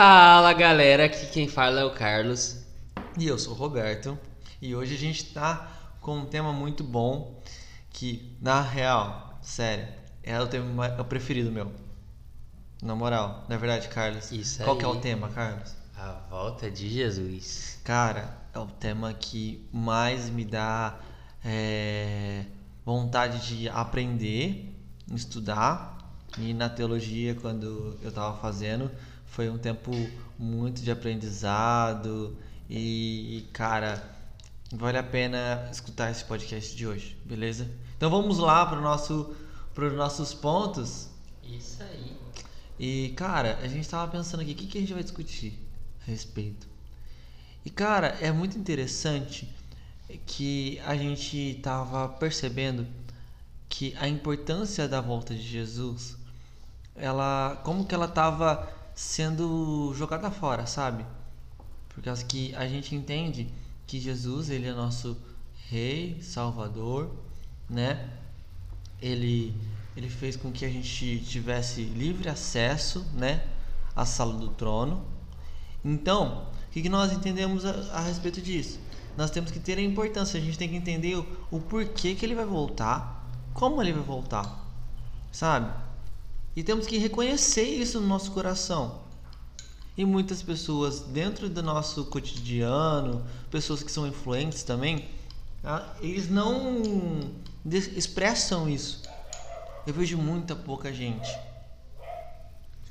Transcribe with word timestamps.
Fala 0.00 0.52
galera, 0.52 1.06
aqui 1.06 1.26
quem 1.26 1.48
fala 1.48 1.80
é 1.80 1.84
o 1.84 1.90
Carlos. 1.90 2.58
E 3.18 3.26
eu 3.26 3.36
sou 3.36 3.52
o 3.52 3.56
Roberto. 3.56 4.16
E 4.62 4.72
hoje 4.72 4.94
a 4.94 4.96
gente 4.96 5.34
tá 5.34 5.72
com 6.00 6.18
um 6.18 6.24
tema 6.24 6.52
muito 6.52 6.84
bom 6.84 7.42
que, 7.90 8.32
na 8.40 8.62
real, 8.62 9.36
sério, 9.42 9.88
é 10.22 10.40
o 10.40 10.46
tema 10.46 10.86
é 10.86 11.00
o 11.00 11.04
preferido 11.04 11.50
meu. 11.50 11.72
Na 12.80 12.94
moral, 12.94 13.44
na 13.48 13.56
verdade, 13.56 13.88
Carlos. 13.88 14.30
Isso 14.30 14.62
Qual 14.62 14.76
aí. 14.76 14.78
que 14.78 14.84
é 14.84 14.88
o 14.88 15.00
tema, 15.00 15.30
Carlos? 15.30 15.74
A 15.96 16.12
volta 16.30 16.70
de 16.70 16.88
Jesus. 16.88 17.80
Cara, 17.82 18.38
é 18.54 18.58
o 18.60 18.66
tema 18.66 19.12
que 19.12 19.68
mais 19.72 20.30
me 20.30 20.44
dá 20.44 20.96
é, 21.44 22.44
vontade 22.86 23.48
de 23.48 23.68
aprender, 23.68 24.72
estudar. 25.12 25.98
E 26.38 26.54
na 26.54 26.68
teologia, 26.68 27.34
quando 27.34 27.98
eu 28.00 28.12
tava 28.12 28.36
fazendo, 28.36 28.88
foi 29.30 29.48
um 29.48 29.58
tempo 29.58 29.90
muito 30.38 30.82
de 30.82 30.90
aprendizado. 30.90 32.36
E, 32.68 33.46
cara, 33.52 34.02
vale 34.72 34.98
a 34.98 35.02
pena 35.02 35.68
escutar 35.70 36.10
esse 36.10 36.24
podcast 36.24 36.76
de 36.76 36.86
hoje, 36.86 37.16
beleza? 37.24 37.70
Então 37.96 38.10
vamos 38.10 38.38
lá 38.38 38.66
para 38.66 38.80
nosso, 38.80 39.34
os 39.76 39.92
nossos 39.94 40.34
pontos. 40.34 41.08
Isso 41.42 41.82
aí. 41.82 42.16
E, 42.78 43.12
cara, 43.16 43.58
a 43.62 43.68
gente 43.68 43.88
tava 43.88 44.10
pensando 44.10 44.40
aqui, 44.40 44.52
o 44.52 44.54
que, 44.54 44.66
que 44.66 44.78
a 44.78 44.80
gente 44.80 44.94
vai 44.94 45.02
discutir 45.02 45.58
a 46.02 46.10
respeito? 46.10 46.66
E, 47.64 47.70
cara, 47.70 48.16
é 48.20 48.30
muito 48.30 48.58
interessante 48.58 49.48
que 50.26 50.80
a 50.86 50.96
gente 50.96 51.58
tava 51.62 52.08
percebendo 52.08 52.86
que 53.68 53.94
a 53.98 54.08
importância 54.08 54.88
da 54.88 55.00
volta 55.00 55.34
de 55.34 55.42
Jesus, 55.42 56.16
ela, 56.94 57.60
como 57.64 57.84
que 57.84 57.94
ela 57.94 58.08
tava 58.08 58.77
sendo 58.98 59.94
jogada 59.94 60.28
fora, 60.28 60.66
sabe? 60.66 61.06
Por 61.88 62.02
causa 62.02 62.24
que 62.24 62.52
a 62.56 62.66
gente 62.66 62.96
entende 62.96 63.48
que 63.86 64.00
Jesus, 64.00 64.50
ele 64.50 64.66
é 64.66 64.72
nosso 64.72 65.16
rei, 65.68 66.20
salvador, 66.20 67.08
né? 67.70 68.10
Ele 69.00 69.54
ele 69.96 70.10
fez 70.10 70.36
com 70.36 70.50
que 70.50 70.64
a 70.64 70.68
gente 70.68 71.20
tivesse 71.20 71.82
livre 71.82 72.28
acesso, 72.28 73.04
né, 73.14 73.44
à 73.96 74.04
sala 74.04 74.34
do 74.34 74.48
trono. 74.48 75.04
Então, 75.84 76.46
o 76.68 76.70
que, 76.70 76.88
nós 76.88 77.12
entendemos 77.12 77.64
a, 77.64 77.70
a, 77.98 78.00
respeito 78.00 78.40
disso? 78.40 78.78
Nós 79.16 79.30
temos 79.30 79.50
que 79.50 79.58
ter 79.58 79.76
a 79.76 79.82
importância, 79.82 80.38
a 80.38 80.42
gente 80.42 80.56
tem 80.56 80.68
que 80.68 80.76
entender 80.76 81.16
o, 81.16 81.26
o 81.50 81.60
porquê 81.60 82.14
que 82.14 82.24
ele 82.24 82.34
vai 82.36 82.44
voltar, 82.44 83.28
como 83.52 83.82
ele 83.82 83.92
vai 83.92 84.02
voltar, 84.04 84.64
sabe? 85.32 85.87
E 86.58 86.62
temos 86.64 86.88
que 86.88 86.98
reconhecer 86.98 87.62
isso 87.62 88.00
no 88.00 88.08
nosso 88.08 88.32
coração. 88.32 89.02
E 89.96 90.04
muitas 90.04 90.42
pessoas 90.42 90.98
dentro 90.98 91.48
do 91.48 91.62
nosso 91.62 92.06
cotidiano, 92.06 93.24
pessoas 93.48 93.80
que 93.80 93.92
são 93.92 94.08
influentes 94.08 94.64
também, 94.64 95.08
eles 96.00 96.28
não 96.28 96.82
expressam 97.64 98.68
isso 98.68 99.02
eu 99.86 99.94
vejo 99.94 100.18
muita 100.18 100.54
pouca 100.54 100.92
gente 100.92 101.28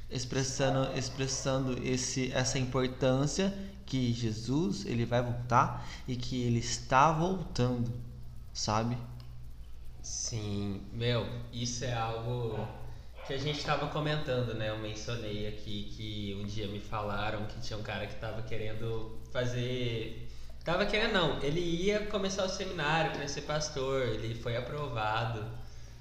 expressando 0.09 0.97
expressando 0.97 1.85
esse 1.85 2.31
essa 2.31 2.57
importância 2.57 3.53
que 3.85 4.13
Jesus 4.13 4.85
ele 4.85 5.05
vai 5.05 5.21
voltar 5.21 5.87
e 6.07 6.15
que 6.15 6.41
ele 6.41 6.59
está 6.59 7.11
voltando, 7.11 7.91
sabe? 8.53 8.97
Sim, 10.01 10.81
meu, 10.91 11.27
isso 11.53 11.85
é 11.85 11.93
algo 11.93 12.67
que 13.27 13.33
a 13.33 13.37
gente 13.37 13.59
estava 13.59 13.87
comentando, 13.87 14.53
né? 14.53 14.69
Eu 14.69 14.77
mencionei 14.79 15.47
aqui 15.47 15.93
que 15.95 16.39
um 16.41 16.45
dia 16.45 16.67
me 16.67 16.79
falaram 16.79 17.45
que 17.45 17.59
tinha 17.59 17.77
um 17.77 17.83
cara 17.83 18.07
que 18.07 18.13
estava 18.13 18.41
querendo 18.41 19.19
fazer 19.31 20.23
Tava 20.63 20.85
querendo 20.85 21.13
não, 21.13 21.41
ele 21.41 21.61
ia 21.61 22.07
começar 22.07 22.43
o 22.43 22.49
seminário 22.49 23.11
para 23.11 23.25
ser 23.25 23.43
pastor, 23.43 24.01
ele 24.01 24.35
foi 24.35 24.57
aprovado 24.57 25.45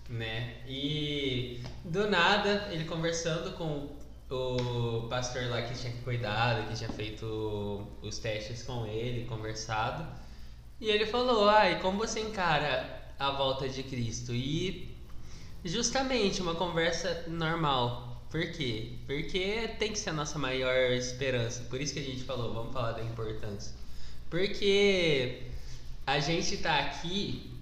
né? 0.09 0.57
E 0.67 1.63
do 1.85 2.09
nada, 2.09 2.69
ele 2.71 2.85
conversando 2.85 3.53
com 3.57 3.89
o 4.31 5.09
pastor 5.09 5.49
lá 5.49 5.63
que 5.63 5.75
tinha 5.79 5.93
cuidado, 6.03 6.69
que 6.69 6.77
tinha 6.77 6.91
feito 6.91 7.87
os 8.03 8.19
testes 8.19 8.63
com 8.63 8.87
ele, 8.87 9.27
conversado. 9.27 10.07
E 10.81 10.89
ele 10.89 11.07
falou: 11.07 11.49
"Ai, 11.49 11.81
como 11.81 11.99
você 11.99 12.21
encara 12.21 13.15
a 13.19 13.31
volta 13.33 13.69
de 13.69 13.83
Cristo?" 13.83 14.33
E 14.35 14.96
justamente 15.67 16.41
uma 16.41 16.55
conversa 16.55 17.25
normal. 17.29 18.25
Por 18.31 18.51
quê? 18.53 18.93
Porque 19.07 19.71
tem 19.79 19.93
que 19.93 19.99
ser 19.99 20.11
a 20.11 20.13
nossa 20.13 20.39
maior 20.39 20.75
esperança. 20.93 21.65
Por 21.71 21.81
isso 21.81 21.95
que 21.95 22.01
a 22.01 22.05
gente 22.05 22.25
falou, 22.25 22.53
vamos 22.53 22.73
falar 22.73 22.93
da 22.93 23.03
importância. 23.03 23.73
Porque 24.29 25.43
a 26.07 26.19
gente 26.19 26.57
tá 26.59 26.79
aqui 26.79 27.57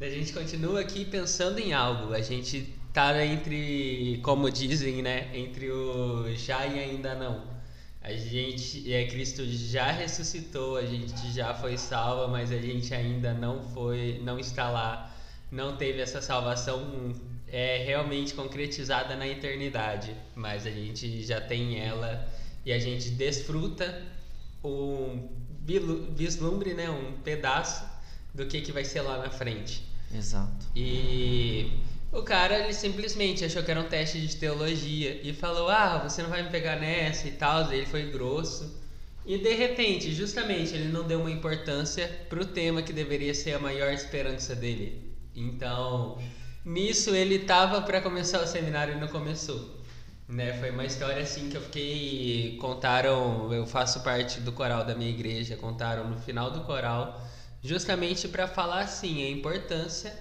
a 0.00 0.08
gente 0.08 0.32
continua 0.32 0.80
aqui 0.80 1.04
pensando 1.04 1.58
em 1.58 1.74
algo. 1.74 2.14
A 2.14 2.22
gente 2.22 2.74
tá 2.92 3.24
entre, 3.24 4.18
como 4.22 4.50
dizem, 4.50 5.02
né, 5.02 5.28
entre 5.34 5.70
o 5.70 6.34
já 6.34 6.66
e 6.66 6.78
ainda 6.78 7.14
não. 7.14 7.44
A 8.00 8.10
gente, 8.14 8.90
é 8.90 9.06
Cristo 9.06 9.44
já 9.46 9.90
ressuscitou, 9.90 10.78
a 10.78 10.86
gente 10.86 11.30
já 11.32 11.52
foi 11.52 11.76
salva, 11.76 12.28
mas 12.28 12.50
a 12.50 12.56
gente 12.56 12.94
ainda 12.94 13.34
não 13.34 13.62
foi, 13.62 14.18
não 14.24 14.38
está 14.38 14.70
lá, 14.70 15.14
não 15.52 15.76
teve 15.76 16.00
essa 16.00 16.22
salvação 16.22 17.14
é 17.52 17.82
realmente 17.84 18.34
concretizada 18.34 19.16
na 19.16 19.26
eternidade, 19.26 20.14
mas 20.34 20.66
a 20.66 20.70
gente 20.70 21.22
já 21.22 21.40
tem 21.40 21.78
ela 21.78 22.28
e 22.64 22.72
a 22.72 22.78
gente 22.78 23.10
desfruta 23.10 24.02
um 24.64 25.28
vislumbre, 26.14 26.74
né, 26.74 26.90
um 26.90 27.12
pedaço 27.22 27.84
do 28.34 28.46
que 28.46 28.60
que 28.60 28.72
vai 28.72 28.84
ser 28.84 29.02
lá 29.02 29.18
na 29.18 29.30
frente. 29.30 29.82
Exato. 30.14 30.66
E 30.74 31.72
o 32.12 32.22
cara, 32.22 32.58
ele 32.58 32.74
simplesmente 32.74 33.44
achou 33.44 33.62
que 33.62 33.70
era 33.70 33.80
um 33.80 33.88
teste 33.88 34.20
de 34.20 34.36
teologia 34.36 35.20
e 35.22 35.32
falou: 35.32 35.68
Ah, 35.68 35.98
você 35.98 36.22
não 36.22 36.30
vai 36.30 36.42
me 36.42 36.50
pegar 36.50 36.76
nessa 36.76 37.28
e 37.28 37.32
tal. 37.32 37.72
Ele 37.72 37.86
foi 37.86 38.10
grosso. 38.10 38.80
E 39.24 39.38
de 39.38 39.54
repente, 39.54 40.12
justamente, 40.12 40.74
ele 40.74 40.88
não 40.88 41.06
deu 41.06 41.20
uma 41.20 41.30
importância 41.30 42.08
pro 42.28 42.44
tema 42.44 42.82
que 42.82 42.92
deveria 42.92 43.34
ser 43.34 43.52
a 43.52 43.58
maior 43.58 43.92
esperança 43.92 44.56
dele. 44.56 45.14
Então, 45.36 46.18
nisso 46.64 47.14
ele 47.14 47.40
tava 47.40 47.82
para 47.82 48.00
começar 48.00 48.40
o 48.42 48.46
seminário 48.46 48.96
e 48.96 49.00
não 49.00 49.08
começou. 49.08 49.80
Né? 50.28 50.52
Foi 50.58 50.70
uma 50.70 50.84
história 50.84 51.22
assim 51.22 51.48
que 51.48 51.56
eu 51.56 51.60
fiquei. 51.60 52.56
Contaram, 52.60 53.52
eu 53.52 53.66
faço 53.66 54.00
parte 54.00 54.40
do 54.40 54.52
coral 54.52 54.84
da 54.84 54.94
minha 54.94 55.10
igreja, 55.10 55.56
contaram 55.56 56.08
no 56.08 56.18
final 56.18 56.50
do 56.50 56.60
coral 56.60 57.20
justamente 57.62 58.28
para 58.28 58.46
falar 58.46 58.80
assim 58.80 59.24
a 59.24 59.30
importância 59.30 60.16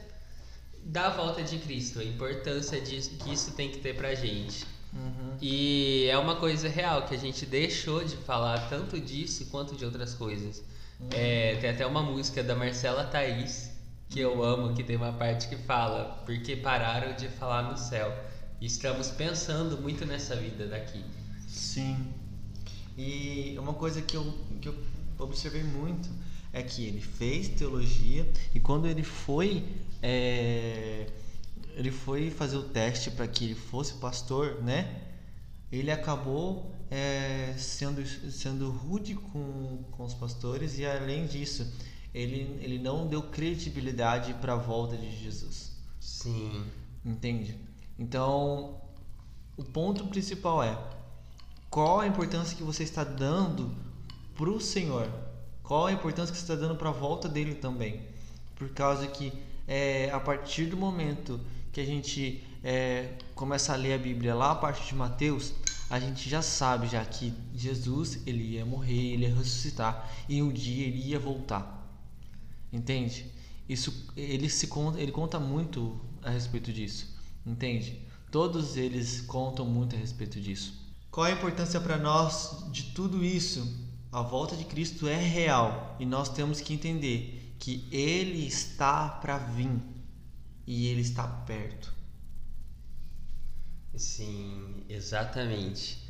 da 0.84 1.10
volta 1.10 1.44
de 1.44 1.58
Cristo, 1.60 2.00
a 2.00 2.04
importância 2.04 2.82
de, 2.82 3.00
que 3.02 3.34
isso 3.34 3.52
tem 3.52 3.70
que 3.70 3.78
ter 3.80 3.96
pra 3.96 4.16
gente. 4.16 4.66
Uhum. 4.92 5.38
E 5.40 6.08
é 6.10 6.18
uma 6.18 6.36
coisa 6.38 6.68
real 6.68 7.04
que 7.04 7.14
a 7.14 7.18
gente 7.18 7.46
deixou 7.46 8.04
de 8.04 8.18
falar 8.18 8.70
tanto 8.70 9.00
disso 9.00 9.46
quanto 9.52 9.76
de 9.76 9.86
outras 9.86 10.14
coisas. 10.16 10.64
Uhum. 11.00 11.10
É, 11.12 11.56
tem 11.62 11.70
até 11.70 11.86
uma 11.86 12.02
música 12.02 12.44
da 12.44 12.56
Marcela 12.56 13.04
Thaís 13.04 13.72
que 14.10 14.20
eu 14.20 14.44
amo, 14.44 14.74
que 14.74 14.84
tem 14.84 14.96
uma 14.96 15.14
parte 15.14 15.48
que 15.48 15.56
fala 15.56 16.24
porque 16.26 16.56
pararam 16.56 17.16
de 17.16 17.28
falar 17.28 17.70
no 17.72 17.78
céu. 17.78 18.12
E 18.60 18.66
estamos 18.66 19.10
pensando 19.10 19.78
muito 19.78 20.06
nessa 20.06 20.36
vida 20.36 20.68
daqui. 20.68 21.04
Sim. 21.48 22.12
E 22.98 23.56
uma 23.60 23.74
coisa 23.74 24.02
que 24.02 24.18
eu, 24.18 24.34
que 24.60 24.68
eu 24.68 24.76
observei 25.20 25.64
muito 25.64 26.10
é 26.52 26.64
que 26.64 26.86
ele 26.86 27.00
fez 27.00 27.48
teologia 27.50 28.28
e 28.54 28.60
quando 28.60 28.88
ele 28.88 29.04
foi 29.04 29.64
é, 30.02 31.08
ele 31.76 31.92
foi 31.92 32.32
fazer 32.32 32.58
o 32.58 32.64
teste 32.64 33.12
para 33.12 33.28
que 33.28 33.46
ele 33.46 33.56
fosse 33.56 33.94
pastor, 33.94 34.62
né? 34.64 35.04
Ele 35.72 35.92
acabou 35.92 36.76
é, 36.90 37.54
sendo 37.58 38.06
sendo 38.32 38.72
rude 38.72 39.14
com, 39.14 39.84
com 39.92 40.04
os 40.04 40.16
pastores 40.16 40.80
e 40.80 40.86
além 40.86 41.28
disso 41.28 41.72
ele, 42.14 42.60
ele 42.62 42.80
não 42.80 43.08
deu 43.08 43.24
credibilidade 43.24 44.34
para 44.36 44.54
a 44.54 44.58
volta 44.58 44.98
de 44.98 45.12
Jesus. 45.18 45.78
Sim. 46.00 46.66
Entende? 47.06 47.58
Então, 47.98 48.82
o 49.58 49.64
ponto 49.64 50.06
principal 50.08 50.64
é 50.64 50.78
qual 51.70 52.00
a 52.00 52.08
importância 52.08 52.58
que 52.58 52.64
você 52.64 52.84
está 52.84 53.04
dando 53.04 53.74
para 54.36 54.50
o 54.50 54.60
Senhor 54.60 55.10
qual 55.70 55.86
a 55.86 55.92
importância 55.92 56.34
que 56.34 56.40
você 56.40 56.52
está 56.52 56.56
dando 56.56 56.76
para 56.76 56.90
a 56.90 56.92
volta 56.92 57.30
dele 57.30 57.54
também? 57.54 58.02
Por 58.56 58.70
causa 58.70 59.06
que 59.06 59.32
é, 59.68 60.10
a 60.10 60.20
partir 60.20 60.66
do 60.66 60.76
momento 60.76 61.40
que 61.72 61.80
a 61.80 61.86
gente 61.86 62.44
é, 62.64 63.14
começa 63.36 63.72
a 63.72 63.76
ler 63.76 63.94
a 63.94 63.98
Bíblia 64.00 64.34
lá 64.34 64.50
a 64.50 64.56
partir 64.56 64.88
de 64.88 64.96
Mateus, 64.96 65.54
a 65.88 66.00
gente 66.00 66.28
já 66.28 66.42
sabe 66.42 66.88
já 66.88 67.06
que 67.06 67.32
Jesus 67.54 68.24
ele 68.26 68.56
ia 68.56 68.66
morrer, 68.66 69.14
ele 69.14 69.28
ia 69.28 69.36
ressuscitar 69.36 70.10
e 70.28 70.42
um 70.42 70.52
dia 70.52 70.88
ele 70.88 71.08
ia 71.08 71.20
voltar. 71.20 71.79
Entende? 72.72 73.26
Isso 73.68 74.12
ele 74.16 74.50
se 74.50 74.68
conta, 74.68 75.00
ele 75.00 75.12
conta 75.12 75.40
muito 75.40 76.00
a 76.24 76.30
respeito 76.30 76.72
disso. 76.72 77.16
Entende? 77.46 78.00
Todos 78.32 78.78
eles 78.78 79.22
contam 79.22 79.66
muito 79.66 79.96
a 79.96 80.00
respeito 80.00 80.40
disso. 80.40 80.88
Qual 81.12 81.26
a 81.26 81.32
importância 81.32 81.80
para 81.82 81.98
nós 81.98 82.66
de 82.72 82.84
tudo 82.94 83.24
isso, 83.26 83.88
a 84.12 84.22
volta 84.22 84.56
de 84.56 84.66
Cristo 84.66 85.08
é 85.08 85.18
real 85.18 85.96
e 86.00 86.06
nós 86.06 86.30
temos 86.30 86.62
que 86.62 86.74
entender 86.74 87.56
que 87.60 87.88
Ele 87.92 88.46
está 88.46 89.10
para 89.10 89.38
vir 89.38 89.82
e 90.66 90.88
Ele 90.88 91.02
está 91.02 91.28
perto. 91.28 91.94
Sim, 93.96 94.84
exatamente. 94.88 96.08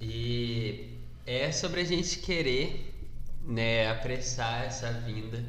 E 0.00 0.98
é 1.24 1.50
sobre 1.50 1.80
a 1.80 1.84
gente 1.84 2.18
querer, 2.18 3.10
né, 3.42 3.88
apressar 3.88 4.64
essa 4.64 4.92
vinda, 4.92 5.44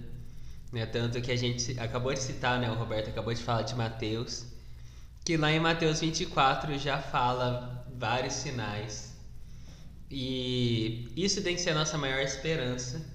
né, 0.72 0.86
tanto 0.86 1.22
que 1.22 1.32
a 1.32 1.36
gente 1.36 1.80
acabou 1.80 2.14
de 2.14 2.22
citar, 2.22 2.60
né, 2.60 2.70
o 2.70 2.76
Roberto 2.76 3.10
acabou 3.10 3.34
de 3.34 3.42
falar 3.42 3.64
de 3.64 3.76
Mateus, 3.76 4.46
que 5.26 5.38
lá 5.38 5.52
em 5.52 5.60
Mateus 5.60 6.00
24 6.00 6.78
já 6.78 7.02
fala 7.02 7.86
vários 7.98 8.34
sinais. 8.34 9.16
E 10.10 11.12
isso 11.16 11.42
tem 11.42 11.56
que 11.56 11.62
ser 11.62 11.72
a 11.72 11.76
nossa 11.76 11.98
maior 11.98 12.22
esperança 12.22 13.06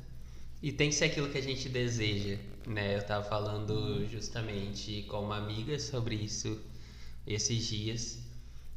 e 0.62 0.72
tem 0.72 0.90
que 0.90 0.94
ser 0.94 1.06
aquilo 1.06 1.28
que 1.28 1.38
a 1.38 1.42
gente 1.42 1.68
deseja, 1.68 2.38
né? 2.66 2.94
Eu 2.94 3.00
estava 3.00 3.24
falando 3.28 4.06
justamente 4.08 5.02
com 5.08 5.20
uma 5.20 5.36
amiga 5.36 5.78
sobre 5.78 6.14
isso 6.14 6.60
esses 7.26 7.66
dias. 7.66 8.18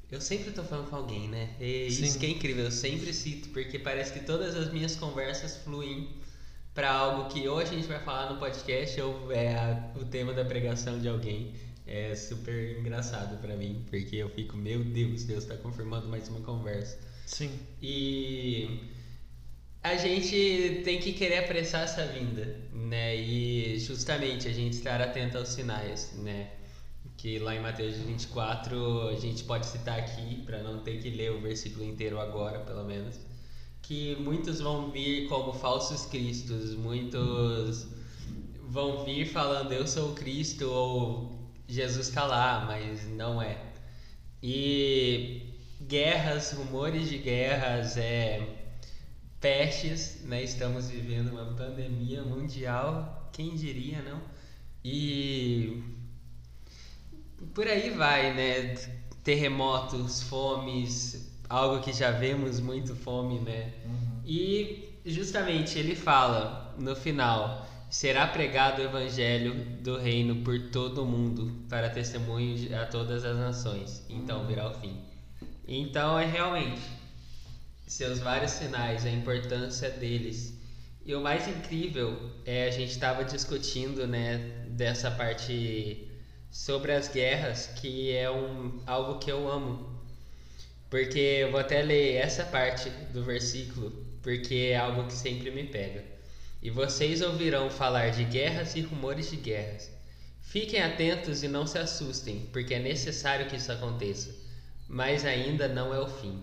Eu 0.10 0.22
sempre 0.22 0.50
estou 0.50 0.64
falando 0.64 0.90
com 0.90 0.96
alguém, 0.96 1.28
né? 1.28 1.56
E 1.60 1.88
isso 1.88 2.14
Sim. 2.14 2.20
que 2.20 2.26
é 2.26 2.30
incrível, 2.30 2.66
eu 2.66 2.72
sempre 2.72 3.14
cito, 3.14 3.50
porque 3.50 3.78
parece 3.78 4.14
que 4.14 4.22
todas 4.22 4.56
as 4.56 4.72
minhas 4.72 4.96
conversas 4.96 5.58
fluem 5.58 6.10
para 6.78 6.92
algo 6.92 7.28
que 7.28 7.48
ou 7.48 7.58
a 7.58 7.66
gente 7.66 7.88
vai 7.88 8.00
falar 8.00 8.32
no 8.32 8.38
podcast 8.40 9.02
ou 9.02 9.32
é 9.32 9.56
a- 9.56 9.92
o 10.00 10.06
tema 10.06 10.32
da 10.32 10.46
pregação 10.46 11.00
de 11.00 11.08
alguém. 11.10 11.54
É 11.88 12.14
super 12.14 12.78
engraçado 12.78 13.42
para 13.42 13.56
mim, 13.56 13.84
porque 13.90 14.18
eu 14.18 14.30
fico, 14.30 14.56
meu 14.56 14.84
Deus, 14.84 15.24
Deus 15.24 15.44
está 15.44 15.56
confirmando 15.58 16.08
mais 16.08 16.30
uma 16.30 16.42
conversa. 16.42 17.00
Sim. 17.26 17.50
E 17.82 18.80
a 19.82 19.96
gente 19.96 20.84
tem 20.86 21.00
que 21.00 21.14
querer 21.14 21.40
apressar 21.40 21.82
essa 21.82 22.06
vinda, 22.06 22.46
né? 22.72 23.16
E 23.16 23.80
justamente 23.80 24.48
a 24.48 24.54
gente 24.54 24.74
estar 24.74 25.02
atento 25.02 25.36
aos 25.36 25.48
sinais, 25.50 26.12
né? 26.18 26.52
Que 27.18 27.40
lá 27.40 27.56
em 27.56 27.60
Mateus 27.60 27.96
24 27.96 29.08
a 29.08 29.16
gente 29.16 29.44
pode 29.46 29.66
citar 29.66 29.98
aqui, 29.98 30.44
para 30.46 30.62
não 30.62 30.82
ter 30.84 31.02
que 31.02 31.10
ler 31.10 31.32
o 31.32 31.42
versículo 31.42 31.84
inteiro 31.84 32.20
agora, 32.20 32.60
pelo 32.60 32.84
menos, 32.84 33.16
que 33.88 34.18
muitos 34.18 34.60
vão 34.60 34.92
vir 34.92 35.30
como 35.30 35.54
falsos 35.54 36.06
cristos, 36.06 36.76
muitos 36.76 37.88
vão 38.68 39.06
vir 39.06 39.26
falando 39.26 39.72
eu 39.72 39.88
sou 39.88 40.12
o 40.12 40.14
Cristo 40.14 40.70
ou 40.70 41.40
Jesus 41.70 42.10
está 42.10 42.26
lá, 42.26 42.66
mas 42.68 43.08
não 43.08 43.42
é. 43.42 43.58
E 44.44 45.54
guerras, 45.82 46.52
rumores 46.52 47.08
de 47.08 47.18
guerras, 47.18 47.96
é, 47.96 48.46
pestes, 49.40 50.22
né? 50.26 50.44
Estamos 50.44 50.90
vivendo 50.90 51.30
uma 51.30 51.56
pandemia 51.56 52.24
mundial, 52.24 53.30
quem 53.32 53.56
diria, 53.56 54.02
não? 54.02 54.22
E 54.84 55.82
por 57.54 57.66
aí 57.66 57.90
vai, 57.92 58.34
né? 58.34 58.76
Terremotos, 59.24 60.24
fomes, 60.24 61.37
algo 61.50 61.82
que 61.82 61.94
já 61.94 62.12
vemos 62.12 62.60
muito 62.60 62.96
fome, 62.96 63.40
né? 63.40 63.72
E 64.26 65.02
justamente 65.06 65.80
ele 65.80 65.96
fala 65.96 66.76
no 66.78 66.96
final: 66.96 67.68
será 67.90 68.28
pregado 68.28 68.82
o 68.82 68.86
evangelho 68.86 69.54
do 69.82 69.98
reino 69.98 70.44
por 70.44 70.70
todo 70.70 71.04
o 71.04 71.06
mundo 71.06 71.66
para 71.70 71.90
testemunho 71.90 72.76
a 72.76 72.86
todas 72.86 73.24
as 73.24 73.38
nações. 73.38 74.06
Então 74.10 74.46
virá 74.46 74.70
o 74.70 74.74
fim. 74.74 75.00
Então 75.68 76.18
é 76.20 76.26
realmente 76.26 76.82
seus 77.88 78.20
vários 78.20 78.52
sinais, 78.52 79.06
a 79.06 79.10
importância 79.10 79.90
deles. 79.90 80.54
E 81.06 81.16
o 81.16 81.22
mais 81.22 81.48
incrível 81.48 82.32
é 82.46 82.68
a 82.68 82.72
gente 82.72 82.92
estava 82.92 83.24
discutindo, 83.24 84.06
né, 84.06 84.66
dessa 84.68 85.10
parte 85.10 86.12
sobre 86.52 86.92
as 86.92 87.08
guerras, 87.08 87.68
que 87.68 88.12
é 88.12 88.30
um 88.30 88.82
algo 88.86 89.20
que 89.20 89.32
eu 89.32 89.50
amo. 89.50 89.98
Porque 90.90 91.20
eu 91.20 91.52
vou 91.52 91.60
até 91.60 91.82
ler 91.82 92.16
essa 92.16 92.46
parte 92.46 92.90
do 93.12 93.24
versículo, 93.24 93.92
porque 94.22 94.72
é 94.72 94.78
algo 94.78 95.06
que 95.06 95.14
sempre 95.14 95.52
me 95.52 95.66
pega. 95.66 96.04
E 96.62 96.70
vocês 96.70 97.22
ouvirão 97.22 97.70
falar 97.70 98.10
de 98.10 98.24
guerras 98.24 98.76
e 98.76 98.82
rumores 98.82 99.30
de 99.30 99.36
guerras. 99.36 99.92
Fiquem 100.42 100.82
atentos 100.82 101.44
e 101.44 101.48
não 101.48 101.68
se 101.68 101.78
assustem, 101.78 102.48
porque 102.54 102.74
é 102.74 102.80
necessário 102.80 103.48
que 103.48 103.58
isso 103.58 103.72
aconteça. 103.72 104.34
Mas 104.88 105.26
ainda 105.26 105.68
não 105.68 105.94
é 105.94 106.00
o 106.00 106.08
fim. 106.08 106.42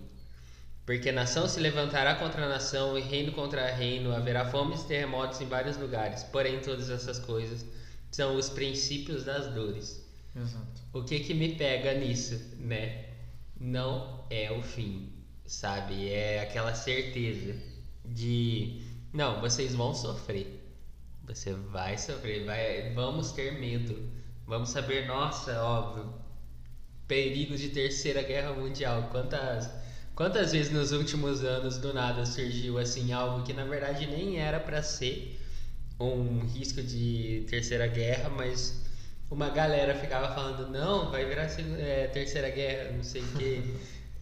Porque 0.85 1.11
nação 1.11 1.49
se 1.49 1.58
levantará 1.58 2.14
contra 2.17 2.46
nação 2.46 2.99
e 2.99 3.00
reino 3.00 3.32
contra 3.32 3.73
reino, 3.75 4.14
haverá 4.14 4.44
fomes 4.44 4.82
e 4.82 4.87
terremotos 4.88 5.41
em 5.41 5.46
vários 5.46 5.79
lugares. 5.79 6.23
Porém, 6.25 6.61
todas 6.61 6.91
essas 6.91 7.19
coisas 7.19 7.64
são 8.11 8.37
os 8.37 8.50
princípios 8.50 9.25
das 9.25 9.46
dores. 9.55 10.05
Exato. 10.37 10.82
O 10.93 11.02
que 11.02 11.20
que 11.20 11.32
me 11.32 11.55
pega 11.55 11.94
nisso, 11.94 12.38
né? 12.58 13.14
Não 13.65 14.27
é 14.29 14.53
o 14.53 14.63
fim, 14.63 15.09
sabe? 15.47 16.11
É 16.11 16.43
aquela 16.43 16.75
certeza 16.75 17.57
de 18.05 18.83
não, 19.11 19.41
vocês 19.41 19.75
vão 19.75 19.95
sofrer. 19.95 20.61
Você 21.27 21.55
vai 21.55 21.97
sofrer, 21.97 22.45
vai, 22.45 22.93
vamos 22.93 23.33
ter 23.33 23.59
medo. 23.59 24.07
Vamos 24.47 24.69
saber, 24.69 25.07
nossa, 25.07 25.63
óbvio, 25.63 26.13
perigos 27.09 27.59
de 27.59 27.71
terceira 27.71 28.23
guerra 28.23 28.53
mundial. 28.53 29.09
Quantas 29.11 29.71
quantas 30.15 30.53
vezes 30.53 30.71
nos 30.71 30.93
últimos 30.93 31.43
anos 31.43 31.79
do 31.79 31.95
nada 31.95 32.27
surgiu 32.27 32.79
assim 32.79 33.15
algo 33.15 33.45
que 33.45 33.55
na 33.55 33.65
verdade 33.65 34.07
nem 34.07 34.39
era 34.39 34.61
para 34.61 34.83
ser 34.83 35.41
um 35.99 36.41
risco 36.41 36.83
de 36.83 37.47
terceira 37.49 37.87
guerra, 37.87 38.29
mas 38.29 38.85
uma 39.31 39.49
galera 39.50 39.94
ficava 39.94 40.35
falando, 40.35 40.71
não, 40.71 41.11
vai 41.11 41.25
virar 41.25 41.44
é, 41.79 42.06
terceira 42.09 42.50
guerra, 42.50 42.93
não 42.93 43.03
sei 43.03 43.23
o 43.23 43.26
quê. 43.37 43.61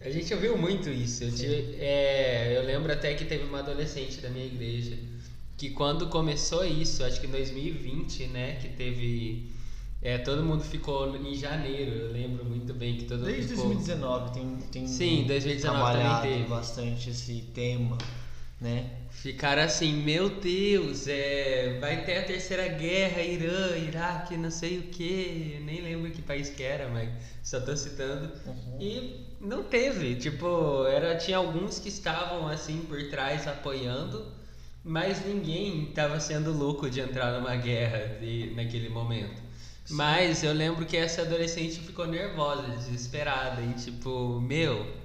A 0.01 0.09
gente 0.09 0.33
ouviu 0.33 0.57
muito 0.57 0.89
isso. 0.89 1.23
Eu, 1.23 1.31
tive- 1.33 1.75
é, 1.79 2.53
eu 2.57 2.63
lembro 2.65 2.91
até 2.91 3.13
que 3.13 3.23
teve 3.25 3.43
uma 3.45 3.59
adolescente 3.59 4.19
da 4.19 4.29
minha 4.29 4.45
igreja 4.45 4.97
que 5.57 5.69
quando 5.69 6.07
começou 6.07 6.65
isso, 6.65 7.03
acho 7.05 7.21
que 7.21 7.27
em 7.27 7.31
2020, 7.31 8.27
né, 8.27 8.55
que 8.55 8.69
teve. 8.69 9.51
é, 10.01 10.17
todo 10.17 10.43
mundo 10.43 10.63
ficou 10.63 11.15
em 11.15 11.35
janeiro, 11.35 11.91
eu 11.91 12.11
lembro 12.11 12.43
muito 12.43 12.73
bem 12.73 12.97
que 12.97 13.05
todo 13.05 13.19
mundo 13.19 13.31
Desde 13.31 13.49
ficou. 13.49 13.65
2019 13.67 14.33
tem, 14.33 14.57
tem 14.71 14.87
Sim, 14.87 15.25
2019 15.25 15.77
também 15.79 15.93
trabalhado 16.03 16.27
teve. 16.27 16.49
bastante 16.49 17.09
esse 17.11 17.41
tema, 17.53 17.97
né? 18.63 18.89
Ficaram 19.11 19.61
assim, 19.61 19.93
meu 19.93 20.29
Deus, 20.29 21.07
é, 21.07 21.77
vai 21.79 22.03
ter 22.03 22.17
a 22.17 22.23
terceira 22.23 22.67
guerra, 22.67 23.21
Irã, 23.21 23.77
Iraque, 23.77 24.35
não 24.37 24.49
sei 24.49 24.79
o 24.79 24.83
que, 24.83 25.61
nem 25.65 25.81
lembro 25.81 26.09
que 26.11 26.21
país 26.21 26.49
que 26.49 26.63
era, 26.63 26.87
mas 26.87 27.09
só 27.43 27.59
tô 27.59 27.75
citando. 27.75 28.31
Uhum. 28.45 28.77
E 28.81 29.25
não 29.39 29.63
teve, 29.63 30.15
tipo, 30.15 30.85
era, 30.85 31.15
tinha 31.17 31.37
alguns 31.37 31.77
que 31.77 31.89
estavam 31.89 32.47
assim 32.47 32.79
por 32.87 33.09
trás 33.09 33.47
apoiando, 33.47 34.25
mas 34.83 35.25
ninguém 35.25 35.89
estava 35.89 36.19
sendo 36.19 36.51
louco 36.51 36.89
de 36.89 37.01
entrar 37.01 37.39
numa 37.39 37.55
guerra 37.55 38.17
de, 38.19 38.53
naquele 38.55 38.89
momento. 38.89 39.41
Mas 39.89 40.43
eu 40.43 40.53
lembro 40.53 40.85
que 40.85 40.95
essa 40.95 41.21
adolescente 41.21 41.79
ficou 41.79 42.07
nervosa, 42.07 42.69
desesperada, 42.69 43.61
e 43.61 43.73
tipo, 43.73 44.39
meu, 44.39 45.02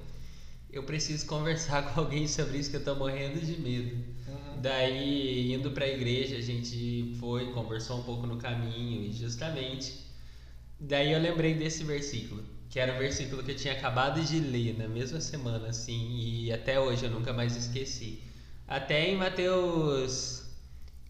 eu 0.71 0.83
preciso 0.83 1.27
conversar 1.27 1.83
com 1.93 2.01
alguém 2.01 2.27
sobre 2.27 2.59
isso 2.59 2.71
que 2.71 2.77
eu 2.77 2.85
tô 2.85 2.95
morrendo 2.95 3.41
de 3.41 3.61
medo. 3.61 3.97
Uhum. 4.29 4.61
Daí, 4.61 5.53
indo 5.53 5.71
pra 5.71 5.87
igreja, 5.87 6.37
a 6.37 6.41
gente 6.41 7.17
foi, 7.19 7.53
conversou 7.53 8.01
um 8.01 8.03
pouco 8.03 8.27
no 8.27 8.37
caminho 8.37 9.03
e 9.05 9.13
justamente 9.13 10.07
daí 10.79 11.13
eu 11.13 11.21
lembrei 11.21 11.55
desse 11.55 11.83
versículo, 11.83 12.45
que 12.69 12.79
era 12.79 12.95
o 12.95 12.99
versículo 12.99 13.43
que 13.43 13.53
eu 13.53 13.57
tinha 13.57 13.75
acabado 13.75 14.23
de 14.23 14.39
ler 14.39 14.77
na 14.77 14.87
mesma 14.87 15.21
semana, 15.21 15.69
assim, 15.69 16.19
e 16.19 16.53
até 16.53 16.79
hoje 16.79 17.05
eu 17.05 17.11
nunca 17.11 17.33
mais 17.33 17.57
esqueci. 17.57 18.23
Até 18.67 19.09
em 19.09 19.17
Mateus 19.17 20.45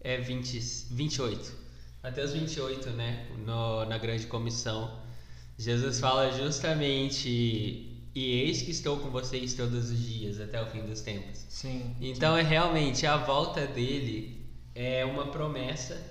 é 0.01 0.17
20, 0.17 0.59
28. 0.91 1.57
Mateus 2.01 2.31
28, 2.31 2.91
né, 2.91 3.27
no, 3.45 3.85
na 3.85 3.97
grande 3.97 4.25
comissão, 4.25 4.97
Jesus 5.57 5.99
fala 5.99 6.31
justamente 6.31 7.88
e 8.13 8.41
eis 8.41 8.61
que 8.61 8.71
estou 8.71 8.97
com 8.97 9.09
vocês 9.09 9.53
todos 9.53 9.91
os 9.91 9.99
dias 9.99 10.39
até 10.39 10.61
o 10.61 10.65
fim 10.67 10.81
dos 10.81 11.01
tempos. 11.01 11.45
Sim. 11.49 11.95
Então 12.01 12.35
é 12.35 12.41
realmente 12.41 13.05
a 13.05 13.17
volta 13.17 13.67
dele 13.67 14.45
é 14.73 15.05
uma 15.05 15.27
promessa 15.27 16.01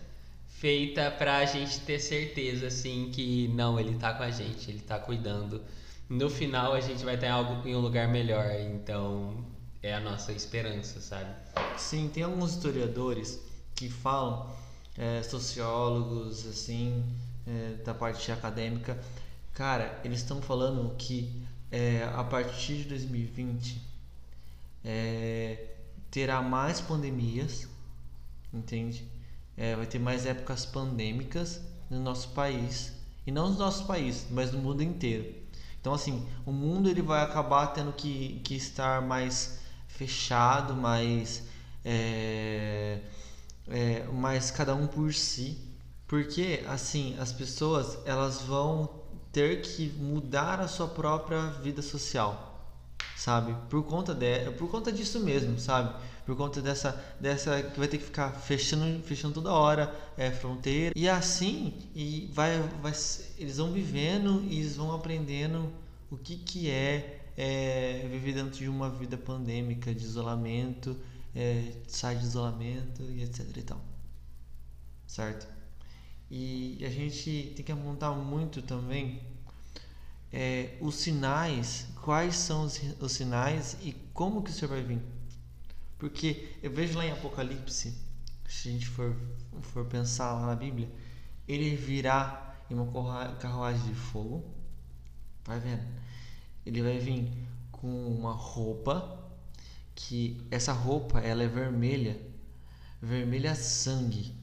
feita 0.49 1.11
pra 1.11 1.45
gente 1.45 1.81
ter 1.81 1.99
certeza 2.01 2.67
assim 2.67 3.11
que 3.13 3.49
não, 3.49 3.79
ele 3.79 3.97
tá 3.97 4.13
com 4.15 4.23
a 4.23 4.31
gente, 4.31 4.71
ele 4.71 4.81
tá 4.81 4.99
cuidando. 4.99 5.61
No 6.09 6.31
final 6.31 6.73
a 6.73 6.81
gente 6.81 7.05
vai 7.05 7.17
em, 7.17 7.29
algo, 7.29 7.69
em 7.69 7.77
um 7.77 7.81
lugar 7.81 8.09
melhor, 8.09 8.51
então 8.61 9.45
é 9.83 9.95
a 9.95 10.01
nossa 10.01 10.33
esperança, 10.33 11.01
sabe? 11.01 11.31
Sim, 11.77 12.09
tem 12.13 12.23
alguns 12.23 12.55
historiadores 12.55 13.41
que 13.75 13.89
falam, 13.89 14.51
é, 14.97 15.23
sociólogos, 15.23 16.47
assim, 16.47 17.05
é, 17.47 17.83
da 17.85 17.95
parte 17.95 18.33
acadêmica, 18.33 18.99
cara, 19.55 20.01
eles 20.03 20.21
estão 20.21 20.43
falando 20.43 20.95
que 20.97 21.47
é, 21.71 22.09
a 22.15 22.25
partir 22.25 22.79
de 22.79 22.85
2020 22.85 23.81
é, 24.85 25.67
terá 26.11 26.41
mais 26.43 26.81
pandemias, 26.81 27.69
entende? 28.53 29.07
É, 29.57 29.75
vai 29.77 29.87
ter 29.87 29.99
mais 29.99 30.25
épocas 30.25 30.65
pandêmicas 30.65 31.61
no 31.91 32.01
nosso 32.01 32.31
país 32.31 32.93
e 33.27 33.31
não 33.31 33.51
no 33.51 33.59
nosso 33.59 33.87
país, 33.87 34.27
mas 34.31 34.53
no 34.53 34.59
mundo 34.59 34.83
inteiro. 34.83 35.35
Então 35.81 35.93
assim, 35.93 36.27
o 36.47 36.53
mundo 36.53 36.89
ele 36.89 37.03
vai 37.03 37.23
acabar 37.23 37.69
tendo 37.69 37.93
que, 37.93 38.41
que 38.45 38.55
estar 38.55 39.03
mais 39.03 39.59
fechado, 39.87 40.75
mais 40.75 41.43
é, 41.85 43.01
é, 43.69 44.05
mais 44.13 44.51
cada 44.51 44.75
um 44.75 44.87
por 44.87 45.13
si, 45.13 45.59
porque 46.07 46.65
assim 46.67 47.17
as 47.19 47.33
pessoas 47.33 47.99
elas 48.07 48.43
vão 48.43 48.98
ter 49.39 49.61
que 49.61 49.89
mudar 49.91 50.59
a 50.59 50.67
sua 50.67 50.89
própria 50.89 51.47
vida 51.63 51.81
social, 51.81 52.61
sabe? 53.17 53.55
Por 53.71 53.85
conta 53.85 54.13
de, 54.13 54.51
por 54.59 54.69
conta 54.69 54.91
disso 54.91 55.21
mesmo, 55.21 55.61
sabe? 55.61 55.95
Por 56.27 56.37
conta 56.37 56.61
dessa 56.61 56.91
dessa 57.21 57.63
que 57.63 57.79
vai 57.79 57.87
ter 57.87 57.99
que 57.99 58.05
ficar 58.05 58.33
fechando 58.33 59.01
fechando 59.05 59.35
toda 59.35 59.53
hora 59.53 59.95
é, 60.17 60.33
fronteira 60.33 60.93
e 60.97 61.09
assim 61.09 61.73
e 61.95 62.29
vai 62.35 62.59
vai 62.83 62.93
eles 63.39 63.59
vão 63.59 63.73
vivendo 63.73 64.43
e 64.43 64.59
eles 64.59 64.75
vão 64.75 64.93
aprendendo 64.93 65.73
o 66.11 66.17
que 66.17 66.37
que 66.37 66.69
é, 66.69 67.21
é 67.37 68.09
viver 68.11 68.33
dentro 68.33 68.59
de 68.59 68.69
uma 68.69 68.91
vida 68.91 69.17
pandêmica 69.17 69.95
de 69.95 70.05
isolamento, 70.05 70.97
é, 71.35 71.75
sai 71.87 72.17
de 72.17 72.25
isolamento 72.25 73.03
e 73.05 73.23
etc 73.23 73.57
e 73.57 73.63
tal, 73.63 73.81
certo? 75.07 75.58
E 76.31 76.79
a 76.85 76.91
gente 76.91 77.53
tem 77.57 77.65
que 77.65 77.73
apontar 77.73 78.15
muito 78.15 78.61
também 78.61 79.23
é, 80.33 80.77
os 80.81 80.97
sinais, 80.97 81.87
quais 82.03 82.37
são 82.37 82.65
os, 82.65 82.81
os, 83.01 83.13
sinais 83.13 83.77
e 83.83 83.93
como 84.13 84.43
que 84.43 84.51
o 84.51 84.53
Senhor 84.53 84.71
vai 84.71 84.83
vir. 84.83 85.01
Porque 85.99 86.51
eu 86.63 86.71
vejo 86.71 86.97
lá 86.97 87.07
em 87.07 87.13
Apocalipse, 87.13 87.95
se 88.47 88.69
a 88.69 88.73
gente 88.73 88.87
for, 88.87 89.17
for 89.61 89.85
pensar 89.87 90.35
lá 90.35 90.47
na 90.47 90.55
Bíblia, 90.55 90.89
ele 91.47 91.75
virá 91.75 92.57
em 92.71 92.75
uma 92.75 93.35
carruagem 93.37 93.83
de 93.87 93.95
fogo, 93.95 94.45
vai 95.45 95.59
vendo? 95.59 95.83
Ele 96.65 96.83
vai 96.83 96.99
vir 96.99 97.33
com 97.73 97.89
uma 98.09 98.33
roupa, 98.33 99.19
que 99.95 100.47
essa 100.51 100.73
roupa 100.73 101.21
ela 101.21 101.43
é 101.43 101.49
vermelha, 101.49 102.21
vermelha 103.01 103.55
sangue. 103.55 104.38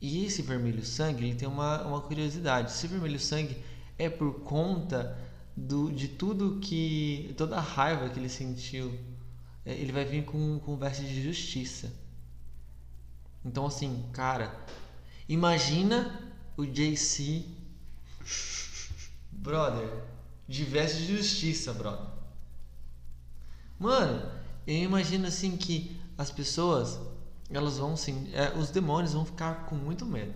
E 0.00 0.26
esse 0.26 0.42
vermelho 0.42 0.84
sangue 0.84 1.24
ele 1.24 1.34
tem 1.34 1.48
uma, 1.48 1.82
uma 1.82 2.00
curiosidade. 2.00 2.70
Esse 2.70 2.86
vermelho 2.86 3.18
sangue 3.18 3.56
é 3.98 4.10
por 4.10 4.40
conta 4.40 5.18
do, 5.56 5.90
de 5.90 6.08
tudo 6.08 6.60
que. 6.60 7.34
toda 7.36 7.56
a 7.56 7.60
raiva 7.60 8.08
que 8.08 8.18
ele 8.18 8.28
sentiu. 8.28 8.98
É, 9.64 9.72
ele 9.72 9.92
vai 9.92 10.04
vir 10.04 10.24
com, 10.24 10.58
com 10.60 10.76
vestes 10.76 11.08
de 11.08 11.22
justiça. 11.22 11.92
Então, 13.44 13.66
assim, 13.66 14.04
cara, 14.12 14.54
imagina 15.28 16.32
o 16.56 16.64
JC. 16.64 17.44
Brother, 19.32 19.88
de 20.48 20.64
vestes 20.64 21.06
de 21.06 21.16
justiça, 21.16 21.72
brother. 21.72 22.06
Mano, 23.78 24.30
eu 24.66 24.76
imagino 24.76 25.26
assim 25.26 25.56
que 25.56 26.00
as 26.16 26.30
pessoas 26.30 26.98
elas 27.50 27.78
vão 27.78 27.96
sim, 27.96 28.28
é, 28.32 28.56
os 28.58 28.70
demônios 28.70 29.12
vão 29.12 29.24
ficar 29.24 29.66
com 29.66 29.76
muito 29.76 30.04
medo, 30.04 30.34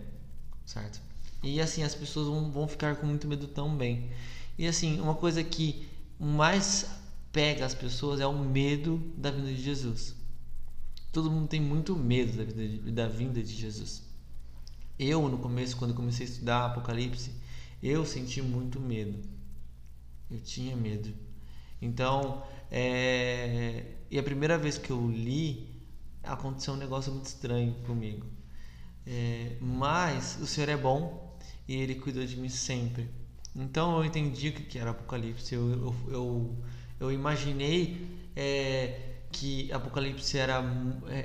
certo? 0.65 1.01
E 1.43 1.61
assim 1.61 1.83
as 1.83 1.95
pessoas 1.95 2.29
vão, 2.29 2.51
vão 2.51 2.69
ficar 2.69 2.97
com 2.97 3.07
muito 3.07 3.27
medo 3.27 3.49
também. 3.49 4.11
E 4.59 4.67
assim, 4.67 5.01
uma 5.01 5.15
coisa 5.15 5.43
que 5.43 5.89
mais 6.19 6.87
pega 7.33 7.65
as 7.65 7.75
pessoas 7.75 8.21
é 8.21 8.27
o 8.27 8.39
medo 8.39 8.99
da 9.17 9.31
vinda 9.31 9.49
de 9.49 9.63
Jesus. 9.63 10.15
Todo 11.13 11.31
mundo 11.31 11.49
tem 11.49 11.61
muito 11.61 11.97
medo 11.97 12.37
da, 12.37 12.45
vida 12.45 12.69
de, 12.69 12.93
da 12.93 13.09
vinda 13.09 13.43
de 13.43 13.55
Jesus. 13.55 14.03
Eu, 14.99 15.29
no 15.29 15.39
começo, 15.39 15.77
quando 15.77 15.95
comecei 15.95 16.27
a 16.27 16.29
estudar 16.29 16.67
Apocalipse, 16.67 17.33
eu 17.83 18.05
senti 18.05 18.43
muito 18.43 18.79
medo. 18.79 19.19
Eu 20.31 20.39
tinha 20.41 20.77
medo. 20.77 21.11
Então, 21.81 22.45
é... 22.71 23.87
e 24.11 24.19
a 24.19 24.23
primeira 24.23 24.59
vez 24.59 24.77
que 24.77 24.91
eu 24.91 25.11
li, 25.11 25.70
aconteceu 26.23 26.75
um 26.75 26.77
negócio 26.77 27.13
muito 27.13 27.27
estranho 27.27 27.75
comigo. 27.87 28.27
É, 29.07 29.57
mas 29.61 30.39
o 30.41 30.47
Senhor 30.47 30.69
é 30.69 30.77
bom 30.77 31.37
e 31.67 31.75
Ele 31.75 31.95
cuidou 31.95 32.25
de 32.25 32.37
mim 32.37 32.49
sempre. 32.49 33.11
Então 33.55 33.99
eu 33.99 34.05
entendi 34.05 34.49
o 34.49 34.53
que 34.53 34.79
era 34.79 34.91
Apocalipse. 34.91 35.55
Eu, 35.55 35.71
eu, 35.71 35.97
eu, 36.09 36.65
eu 37.01 37.13
imaginei 37.13 38.09
é, 38.37 39.17
que 39.33 39.73
Apocalipse 39.73 40.39
era, 40.39 40.63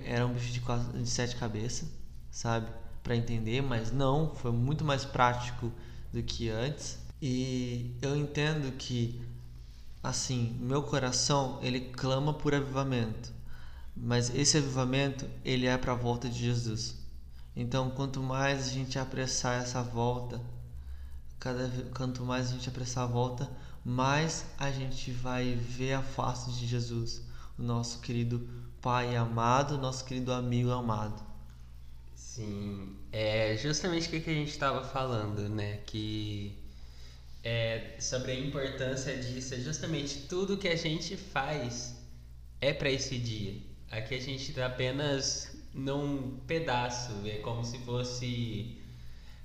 era 0.04 0.26
um 0.26 0.34
bicho 0.34 0.52
de, 0.52 0.62
de 1.02 1.10
sete 1.10 1.36
cabeças, 1.36 1.90
sabe? 2.32 2.68
Para 3.04 3.16
entender, 3.16 3.62
mas 3.62 3.92
não, 3.92 4.34
foi 4.36 4.52
muito 4.52 4.84
mais 4.84 5.06
prático 5.06 5.72
do 6.12 6.24
que 6.24 6.50
antes. 6.50 6.98
E 7.22 7.96
eu 8.02 8.16
entendo 8.16 8.76
que, 8.78 9.22
assim, 10.02 10.58
meu 10.60 10.82
coração 10.84 11.60
ele 11.62 11.80
clama 11.80 12.34
por 12.34 12.54
avivamento 12.54 13.35
mas 13.96 14.34
esse 14.36 14.58
avivamento, 14.58 15.26
ele 15.44 15.66
é 15.66 15.78
para 15.78 15.94
a 15.94 15.96
volta 15.96 16.28
de 16.28 16.38
Jesus. 16.38 16.96
Então, 17.56 17.90
quanto 17.92 18.22
mais 18.22 18.68
a 18.68 18.72
gente 18.72 19.00
apressar 19.00 19.62
essa 19.62 19.82
volta, 19.82 20.42
cada 21.40 21.70
quanto 21.96 22.24
mais 22.24 22.50
a 22.50 22.52
gente 22.54 22.68
apressar 22.68 23.06
a 23.06 23.08
volta, 23.08 23.50
mais 23.84 24.46
a 24.58 24.72
gente 24.72 25.12
vai 25.12 25.54
ver 25.56 25.94
a 25.94 26.02
face 26.02 26.52
de 26.52 26.68
Jesus, 26.68 27.22
o 27.58 27.64
nosso 27.64 28.00
querido 28.02 28.48
Pai 28.82 29.16
amado, 29.16 29.80
nosso 29.80 30.06
querido 30.06 30.32
amigo 30.32 30.70
amado. 30.70 31.24
Sim, 32.14 32.96
é 33.12 33.58
justamente 33.58 34.08
o 34.08 34.22
que 34.22 34.30
a 34.30 34.34
gente 34.34 34.52
estava 34.52 34.84
falando, 34.84 35.50
né? 35.50 35.78
Que 35.86 36.56
é 37.44 37.96
sobre 38.00 38.34
a 38.34 38.40
importância 38.40 39.18
disso, 39.18 39.54
é 39.56 39.60
justamente 39.60 40.28
tudo 40.28 40.58
que 40.58 40.68
a 40.68 40.76
gente 40.76 41.16
faz 41.16 41.96
é 42.60 42.74
para 42.74 42.92
esse 42.92 43.18
dia. 43.18 43.75
Aqui 43.96 44.16
a 44.16 44.20
gente 44.20 44.50
está 44.50 44.66
apenas 44.66 45.56
num 45.74 46.38
pedaço, 46.46 47.14
é 47.26 47.38
como 47.38 47.64
se 47.64 47.78
fosse 47.80 48.78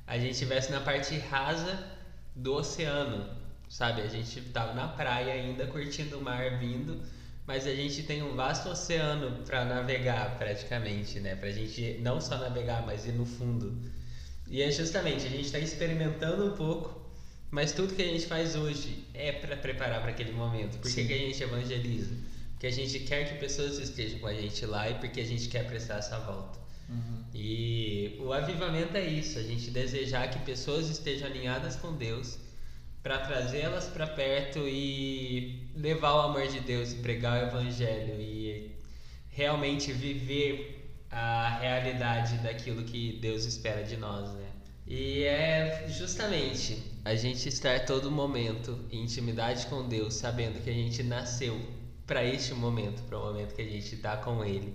a 0.04 0.18
gente 0.18 0.32
estivesse 0.32 0.72
na 0.72 0.80
parte 0.80 1.16
rasa 1.18 1.86
do 2.34 2.54
oceano, 2.54 3.30
sabe? 3.68 4.02
A 4.02 4.08
gente 4.08 4.40
estava 4.40 4.74
na 4.74 4.88
praia 4.88 5.34
ainda 5.34 5.68
curtindo 5.68 6.18
o 6.18 6.20
mar 6.20 6.58
vindo, 6.58 7.00
mas 7.46 7.64
a 7.64 7.72
gente 7.72 8.02
tem 8.02 8.24
um 8.24 8.34
vasto 8.34 8.68
oceano 8.68 9.44
para 9.44 9.64
navegar 9.64 10.36
praticamente, 10.36 11.20
né? 11.20 11.36
Para 11.36 11.50
a 11.50 11.52
gente 11.52 11.98
não 12.00 12.20
só 12.20 12.36
navegar, 12.36 12.84
mas 12.84 13.06
ir 13.06 13.12
no 13.12 13.24
fundo. 13.24 13.80
E 14.48 14.62
é 14.62 14.72
justamente 14.72 15.26
a 15.26 15.30
gente 15.30 15.44
está 15.44 15.60
experimentando 15.60 16.44
um 16.44 16.56
pouco, 16.56 17.08
mas 17.52 17.70
tudo 17.70 17.94
que 17.94 18.02
a 18.02 18.06
gente 18.06 18.26
faz 18.26 18.56
hoje 18.56 19.04
é 19.14 19.30
para 19.30 19.56
preparar 19.56 20.00
para 20.00 20.10
aquele 20.10 20.32
momento. 20.32 20.76
Por 20.78 20.92
que, 20.92 21.04
que 21.04 21.14
a 21.14 21.18
gente 21.18 21.40
evangeliza? 21.40 22.16
Que 22.60 22.66
a 22.66 22.70
gente 22.70 23.00
quer 23.00 23.26
que 23.26 23.38
pessoas 23.38 23.78
estejam 23.78 24.18
com 24.18 24.26
a 24.26 24.34
gente 24.34 24.66
lá 24.66 24.88
e 24.90 24.94
porque 24.94 25.22
a 25.22 25.24
gente 25.24 25.48
quer 25.48 25.66
prestar 25.66 25.96
essa 25.96 26.18
volta. 26.18 26.58
Uhum. 26.90 27.24
E 27.34 28.18
o 28.20 28.34
avivamento 28.34 28.94
é 28.98 29.06
isso, 29.06 29.38
a 29.38 29.42
gente 29.42 29.70
desejar 29.70 30.28
que 30.28 30.38
pessoas 30.40 30.90
estejam 30.90 31.26
alinhadas 31.26 31.76
com 31.76 31.94
Deus 31.94 32.38
para 33.02 33.16
trazê-las 33.18 33.86
para 33.86 34.06
perto 34.06 34.58
e 34.68 35.70
levar 35.74 36.14
o 36.16 36.20
amor 36.20 36.48
de 36.48 36.60
Deus 36.60 36.92
e 36.92 36.96
pregar 36.96 37.42
o 37.42 37.46
evangelho 37.48 38.20
e 38.20 38.76
realmente 39.30 39.90
viver 39.90 41.00
a 41.10 41.58
realidade 41.60 42.36
daquilo 42.38 42.82
que 42.82 43.18
Deus 43.22 43.46
espera 43.46 43.82
de 43.82 43.96
nós, 43.96 44.34
né? 44.34 44.48
E 44.86 45.22
é 45.22 45.86
justamente 45.88 46.76
a 47.04 47.14
gente 47.14 47.48
estar 47.48 47.86
todo 47.86 48.10
momento 48.10 48.78
em 48.92 49.04
intimidade 49.04 49.66
com 49.66 49.88
Deus, 49.88 50.14
sabendo 50.14 50.62
que 50.62 50.68
a 50.68 50.74
gente 50.74 51.02
nasceu 51.02 51.58
para 52.10 52.24
este 52.24 52.52
momento, 52.54 53.04
para 53.04 53.16
o 53.16 53.24
momento 53.24 53.54
que 53.54 53.62
a 53.62 53.64
gente 53.64 53.94
está 53.94 54.16
com 54.16 54.44
Ele. 54.44 54.74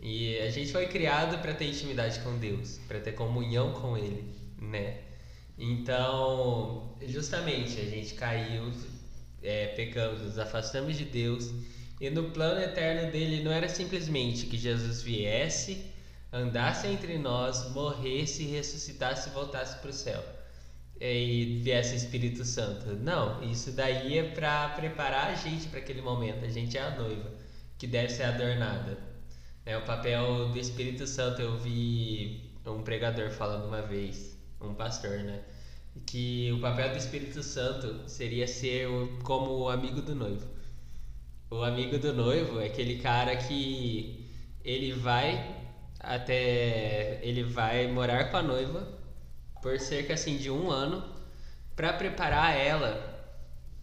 E 0.00 0.38
a 0.38 0.48
gente 0.48 0.70
foi 0.70 0.86
criado 0.86 1.42
para 1.42 1.52
ter 1.52 1.66
intimidade 1.66 2.20
com 2.20 2.38
Deus, 2.38 2.78
para 2.86 3.00
ter 3.00 3.14
comunhão 3.16 3.72
com 3.72 3.98
Ele, 3.98 4.32
né? 4.56 4.98
Então, 5.58 6.96
justamente, 7.04 7.80
a 7.80 7.84
gente 7.84 8.14
caiu, 8.14 8.72
é, 9.42 9.66
pecamos, 9.74 10.22
nos 10.22 10.38
afastamos 10.38 10.96
de 10.96 11.04
Deus. 11.04 11.52
E 12.00 12.08
no 12.10 12.30
plano 12.30 12.60
eterno 12.60 13.10
dele 13.10 13.42
não 13.42 13.50
era 13.50 13.68
simplesmente 13.68 14.46
que 14.46 14.56
Jesus 14.56 15.02
viesse, 15.02 15.84
andasse 16.32 16.86
entre 16.86 17.18
nós, 17.18 17.72
morresse, 17.72 18.44
ressuscitasse 18.44 19.30
e 19.30 19.32
voltasse 19.32 19.80
para 19.80 19.90
o 19.90 19.92
céu 19.92 20.37
e 21.00 21.60
viesse 21.62 21.94
o 21.94 21.96
Espírito 21.96 22.44
Santo. 22.44 22.96
Não, 22.96 23.42
isso 23.42 23.72
daí 23.72 24.18
é 24.18 24.24
para 24.24 24.70
preparar 24.70 25.28
a 25.28 25.34
gente 25.34 25.68
para 25.68 25.78
aquele 25.78 26.02
momento. 26.02 26.44
A 26.44 26.48
gente 26.48 26.76
é 26.76 26.82
a 26.82 26.96
noiva 26.96 27.30
que 27.78 27.86
deve 27.86 28.12
ser 28.12 28.24
adornada. 28.24 28.98
É 29.64 29.76
o 29.76 29.82
papel 29.82 30.48
do 30.48 30.58
Espírito 30.58 31.06
Santo. 31.06 31.40
Eu 31.40 31.56
vi 31.58 32.52
um 32.66 32.82
pregador 32.82 33.30
falando 33.30 33.66
uma 33.66 33.82
vez, 33.82 34.36
um 34.60 34.74
pastor, 34.74 35.18
né? 35.18 35.40
Que 36.06 36.50
o 36.52 36.60
papel 36.60 36.90
do 36.90 36.96
Espírito 36.96 37.42
Santo 37.42 38.08
seria 38.08 38.46
ser 38.46 38.88
como 39.22 39.52
o 39.52 39.68
amigo 39.68 40.02
do 40.02 40.14
noivo. 40.14 40.46
O 41.50 41.62
amigo 41.62 41.98
do 41.98 42.12
noivo 42.12 42.60
é 42.60 42.66
aquele 42.66 42.98
cara 42.98 43.36
que 43.36 44.28
ele 44.64 44.92
vai 44.92 45.56
até. 46.00 47.20
ele 47.22 47.44
vai 47.44 47.86
morar 47.90 48.30
com 48.30 48.36
a 48.36 48.42
noiva 48.42 48.97
por 49.62 49.78
cerca 49.78 50.14
assim 50.14 50.36
de 50.36 50.50
um 50.50 50.70
ano 50.70 51.04
para 51.74 51.92
preparar 51.92 52.56
ela 52.56 53.18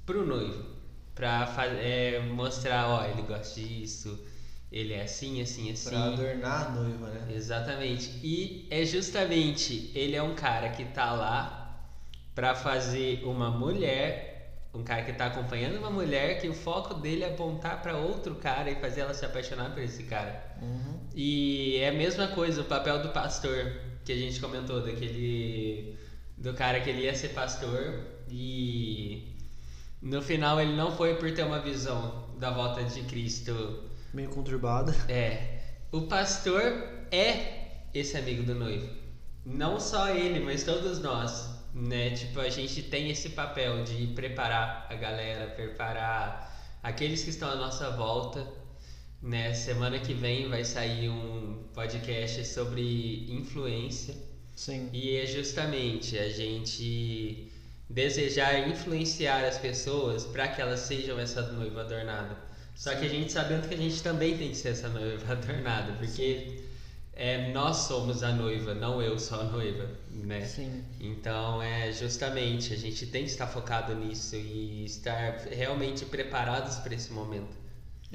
pro 0.05 0.25
noivo. 0.25 0.75
Pra 1.13 1.49
é, 1.79 2.19
mostrar, 2.19 2.89
ó, 2.89 3.05
ele 3.05 3.21
gosta 3.21 3.59
disso, 3.59 4.19
ele 4.69 4.93
é 4.93 5.03
assim, 5.03 5.41
assim, 5.41 5.71
assim. 5.71 5.89
Pra 5.89 6.03
adornar 6.05 6.67
a 6.67 6.69
noiva, 6.71 7.07
né? 7.07 7.33
Exatamente. 7.33 8.19
E 8.21 8.67
é 8.69 8.83
justamente, 8.83 9.91
ele 9.95 10.15
é 10.15 10.21
um 10.21 10.35
cara 10.35 10.69
que 10.69 10.83
tá 10.83 11.13
lá 11.13 11.85
pra 12.33 12.53
fazer 12.53 13.23
uma 13.23 13.49
mulher 13.49 14.35
um 14.75 14.83
cara 14.83 15.03
que 15.03 15.11
está 15.11 15.27
acompanhando 15.27 15.77
uma 15.77 15.89
mulher 15.89 16.41
que 16.41 16.49
o 16.49 16.53
foco 16.53 16.95
dele 16.95 17.23
é 17.23 17.29
apontar 17.29 17.81
para 17.81 17.95
outro 17.95 18.35
cara 18.35 18.69
e 18.69 18.75
fazer 18.75 19.01
ela 19.01 19.13
se 19.13 19.25
apaixonar 19.25 19.71
por 19.71 19.81
esse 19.81 20.03
cara. 20.03 20.43
Uhum. 20.61 20.99
E 21.15 21.77
é 21.77 21.89
a 21.89 21.93
mesma 21.93 22.27
coisa 22.27 22.61
o 22.61 22.65
papel 22.65 23.01
do 23.01 23.09
pastor 23.09 23.73
que 24.05 24.11
a 24.11 24.15
gente 24.15 24.39
comentou 24.39 24.81
daquele 24.81 25.97
do 26.37 26.53
cara 26.53 26.79
que 26.81 26.89
ele 26.89 27.03
ia 27.03 27.15
ser 27.15 27.29
pastor 27.29 28.05
e 28.29 29.35
no 30.01 30.21
final 30.21 30.61
ele 30.61 30.75
não 30.75 30.95
foi 30.95 31.15
por 31.15 31.33
ter 31.33 31.43
uma 31.43 31.59
visão 31.59 32.29
da 32.37 32.51
volta 32.51 32.83
de 32.83 33.01
Cristo 33.03 33.83
meio 34.13 34.29
conturbada. 34.29 34.95
É. 35.09 35.59
O 35.91 36.03
pastor 36.03 36.61
é 37.11 37.87
esse 37.93 38.17
amigo 38.17 38.43
do 38.43 38.55
noivo. 38.55 38.89
Não 39.45 39.79
só 39.79 40.09
ele, 40.09 40.39
mas 40.39 40.63
todos 40.63 40.99
nós 40.99 41.55
né? 41.75 42.11
Tipo, 42.11 42.39
a 42.39 42.49
gente 42.49 42.83
tem 42.83 43.11
esse 43.11 43.29
papel 43.29 43.83
de 43.83 44.07
preparar 44.07 44.87
a 44.89 44.95
galera, 44.95 45.47
preparar 45.47 46.79
aqueles 46.81 47.23
que 47.23 47.31
estão 47.31 47.49
à 47.49 47.55
nossa 47.55 47.91
volta, 47.91 48.47
né? 49.25 49.53
Semana 49.53 49.99
que 49.99 50.13
vem 50.13 50.47
vai 50.47 50.63
sair 50.63 51.09
um 51.09 51.63
podcast 51.73 52.45
sobre 52.45 53.25
influência. 53.29 54.15
Sim. 54.55 54.89
E 54.93 55.17
é 55.17 55.25
justamente 55.25 56.17
a 56.17 56.29
gente 56.29 57.51
desejar 57.89 58.67
influenciar 58.69 59.43
as 59.43 59.57
pessoas 59.57 60.25
para 60.25 60.47
que 60.47 60.61
elas 60.61 60.81
sejam 60.81 61.19
essa 61.19 61.41
noiva 61.51 61.81
adornada. 61.81 62.37
Só 62.75 62.93
que 62.93 63.05
a 63.05 63.09
gente 63.09 63.31
sabendo 63.31 63.67
que 63.67 63.73
a 63.73 63.77
gente 63.77 64.01
também 64.03 64.37
tem 64.37 64.49
que 64.49 64.57
ser 64.57 64.69
essa 64.69 64.89
noiva 64.89 65.31
adornada, 65.33 65.93
porque 65.93 66.59
é, 67.13 67.51
nós 67.51 67.77
somos 67.77 68.21
a 68.21 68.31
noiva, 68.31 68.73
não 68.75 69.01
eu 69.01 69.17
sou 69.17 69.39
a 69.39 69.43
noiva, 69.45 69.89
né? 70.11 70.45
Sim. 70.45 70.83
Então 70.99 71.61
é 71.61 71.91
justamente 71.91 72.73
a 72.73 72.77
gente 72.77 73.07
tem 73.07 73.23
que 73.23 73.31
estar 73.31 73.47
focado 73.47 73.95
nisso 73.95 74.35
e 74.35 74.85
estar 74.85 75.47
realmente 75.49 76.05
preparados 76.05 76.75
para 76.77 76.93
esse 76.93 77.11
momento. 77.11 77.64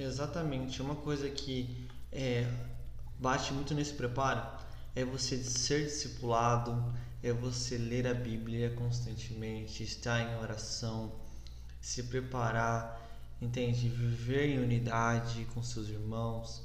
Exatamente. 0.02 0.80
Uma 0.80 0.97
coisa 0.97 1.28
que 1.28 1.88
é, 2.11 2.50
bate 3.19 3.52
muito 3.52 3.75
nesse 3.75 3.92
preparo 3.92 4.42
é 4.95 5.04
você 5.04 5.42
ser 5.42 5.85
discipulado, 5.85 6.92
é 7.23 7.33
você 7.33 7.76
ler 7.76 8.07
a 8.07 8.14
Bíblia 8.14 8.71
constantemente, 8.71 9.83
estar 9.83 10.21
em 10.21 10.38
oração, 10.38 11.12
se 11.80 12.02
preparar, 12.04 13.00
entende? 13.40 13.88
Viver 13.88 14.49
em 14.49 14.59
unidade 14.59 15.47
com 15.54 15.62
seus 15.62 15.88
irmãos 15.88 16.62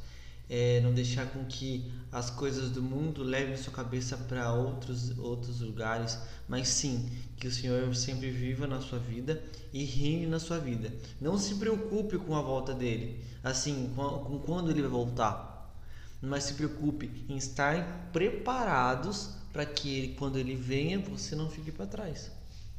é, 0.49 0.79
não 0.81 0.93
deixar 0.93 1.25
com 1.27 1.43
que 1.45 1.91
as 2.11 2.29
coisas 2.29 2.69
do 2.69 2.81
mundo 2.81 3.23
levem 3.23 3.57
sua 3.57 3.73
cabeça 3.73 4.15
para 4.15 4.53
outros 4.53 5.17
outros 5.17 5.59
lugares, 5.59 6.17
mas 6.47 6.67
sim 6.67 7.09
que 7.37 7.47
o 7.47 7.51
Senhor 7.51 7.93
sempre 7.95 8.29
viva 8.31 8.67
na 8.67 8.79
sua 8.79 8.99
vida 8.99 9.43
e 9.73 9.83
reine 9.83 10.27
na 10.27 10.39
sua 10.39 10.57
vida. 10.57 10.93
Não 11.19 11.37
se 11.37 11.55
preocupe 11.55 12.17
com 12.17 12.35
a 12.35 12.41
volta 12.41 12.73
dele, 12.73 13.23
assim, 13.43 13.91
com, 13.95 14.39
quando 14.45 14.71
ele 14.71 14.81
vai 14.81 14.91
voltar, 14.91 15.75
mas 16.21 16.45
se 16.45 16.53
preocupe 16.53 17.25
em 17.27 17.35
estar 17.35 18.09
preparados 18.13 19.31
para 19.51 19.65
que 19.65 19.97
ele, 19.97 20.15
quando 20.15 20.37
ele 20.37 20.55
venha, 20.55 20.99
você 20.99 21.35
não 21.35 21.49
fique 21.49 21.71
para 21.71 21.85
trás. 21.85 22.31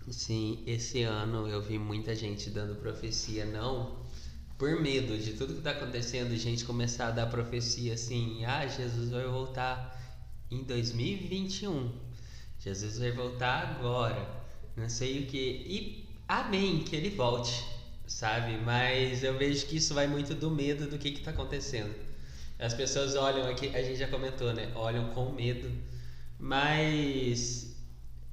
Sim, 0.08 0.62
esse 0.66 1.02
ano 1.02 1.48
eu 1.48 1.60
vi 1.60 1.78
muita 1.78 2.14
gente 2.14 2.48
dando 2.48 2.76
profecia 2.76 3.44
não 3.44 4.05
por 4.58 4.80
medo 4.80 5.18
de 5.18 5.34
tudo 5.34 5.52
que 5.52 5.58
está 5.58 5.72
acontecendo, 5.72 6.34
gente 6.36 6.64
começar 6.64 7.08
a 7.08 7.10
dar 7.10 7.26
profecia 7.26 7.94
assim: 7.94 8.44
ah, 8.44 8.66
Jesus 8.66 9.10
vai 9.10 9.24
voltar 9.26 10.00
em 10.50 10.62
2021, 10.62 11.92
Jesus 12.58 12.98
vai 12.98 13.12
voltar 13.12 13.76
agora, 13.76 14.28
não 14.76 14.88
sei 14.88 15.24
o 15.24 15.26
que, 15.26 15.38
e 15.38 16.08
amém, 16.26 16.80
que 16.80 16.96
ele 16.96 17.10
volte, 17.10 17.64
sabe? 18.06 18.56
Mas 18.58 19.22
eu 19.22 19.36
vejo 19.36 19.66
que 19.66 19.76
isso 19.76 19.92
vai 19.92 20.06
muito 20.06 20.34
do 20.34 20.50
medo 20.50 20.88
do 20.88 20.98
que 20.98 21.08
está 21.08 21.30
acontecendo. 21.32 21.94
As 22.58 22.72
pessoas 22.72 23.14
olham 23.14 23.46
aqui, 23.48 23.68
a 23.76 23.82
gente 23.82 23.96
já 23.98 24.08
comentou, 24.08 24.54
né? 24.54 24.72
Olham 24.74 25.10
com 25.10 25.30
medo, 25.32 25.70
mas 26.38 27.75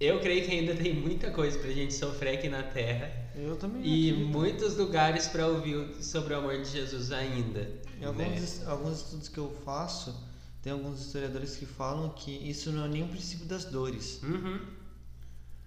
eu 0.06 0.20
creio 0.20 0.46
que 0.46 0.52
ainda 0.52 0.76
tem 0.76 0.94
muita 0.94 1.32
coisa 1.32 1.58
pra 1.60 1.72
gente 1.72 1.94
sofrer 1.94 2.38
aqui 2.38 2.50
na 2.50 2.64
Terra 2.64 3.24
eu 3.36 3.56
também. 3.56 3.82
E 3.84 4.12
acredito. 4.12 4.30
muitos 4.30 4.78
lugares 4.78 5.28
para 5.28 5.48
ouvir 5.48 6.04
sobre 6.04 6.34
o 6.34 6.38
amor 6.38 6.62
de 6.62 6.70
Jesus 6.70 7.12
ainda. 7.12 7.62
Em 7.98 8.02
né? 8.02 8.08
alguns, 8.08 8.68
alguns 8.68 8.98
estudos 9.00 9.28
que 9.28 9.40
eu 9.40 9.56
faço, 9.66 10.16
tem 10.62 10.72
alguns 10.72 11.02
historiadores 11.02 11.56
que 11.56 11.66
falam 11.66 12.10
que 12.10 12.32
isso 12.32 12.72
não 12.72 12.86
é 12.86 12.88
nem 12.88 13.04
o 13.04 13.08
princípio 13.08 13.46
das 13.46 13.66
dores. 13.66 14.22
Uhum. 14.22 14.60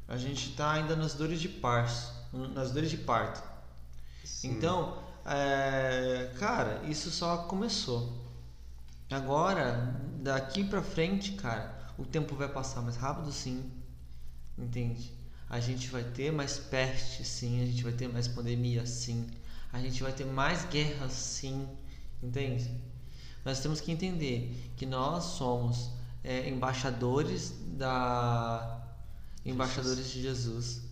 A 0.06 0.16
gente 0.16 0.50
está 0.50 0.72
ainda 0.72 0.94
nas 0.94 1.14
dores 1.14 1.40
de 1.40 1.48
parto, 1.48 2.12
nas 2.54 2.70
dores 2.70 2.90
de 2.90 2.98
parto. 2.98 3.42
Sim. 4.24 4.52
Então, 4.52 5.02
é, 5.24 6.30
cara, 6.38 6.82
isso 6.88 7.10
só 7.10 7.38
começou. 7.38 8.24
Agora, 9.10 10.00
daqui 10.20 10.62
para 10.62 10.82
frente, 10.82 11.32
cara, 11.32 11.92
o 11.98 12.04
tempo 12.04 12.36
vai 12.36 12.48
passar 12.48 12.80
mais 12.82 12.96
rápido, 12.96 13.32
sim. 13.32 13.68
Entende? 14.58 15.16
a 15.48 15.60
gente 15.60 15.88
vai 15.88 16.02
ter 16.02 16.32
mais 16.32 16.58
peste, 16.58 17.24
sim, 17.24 17.62
a 17.62 17.66
gente 17.66 17.82
vai 17.82 17.92
ter 17.92 18.08
mais 18.08 18.26
pandemia, 18.26 18.84
sim, 18.84 19.28
a 19.72 19.78
gente 19.78 20.02
vai 20.02 20.12
ter 20.12 20.24
mais 20.24 20.64
guerras, 20.64 21.12
sim, 21.12 21.68
entende? 22.22 22.70
Nós 23.44 23.60
temos 23.60 23.80
que 23.80 23.92
entender 23.92 24.72
que 24.76 24.84
nós 24.84 25.22
somos 25.24 25.90
é, 26.24 26.48
embaixadores 26.48 27.54
da 27.76 28.82
embaixadores 29.44 30.10
de 30.10 30.20
Jesus 30.20 30.82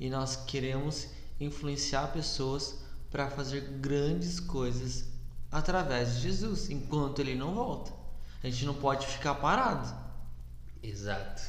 e 0.00 0.10
nós 0.10 0.34
queremos 0.34 1.06
influenciar 1.38 2.08
pessoas 2.08 2.80
para 3.08 3.30
fazer 3.30 3.60
grandes 3.78 4.40
coisas 4.40 5.04
através 5.52 6.16
de 6.16 6.22
Jesus, 6.22 6.68
enquanto 6.70 7.20
ele 7.20 7.36
não 7.36 7.54
volta. 7.54 7.92
A 8.42 8.48
gente 8.48 8.64
não 8.64 8.74
pode 8.74 9.06
ficar 9.06 9.36
parado. 9.36 9.94
Exato. 10.82 11.42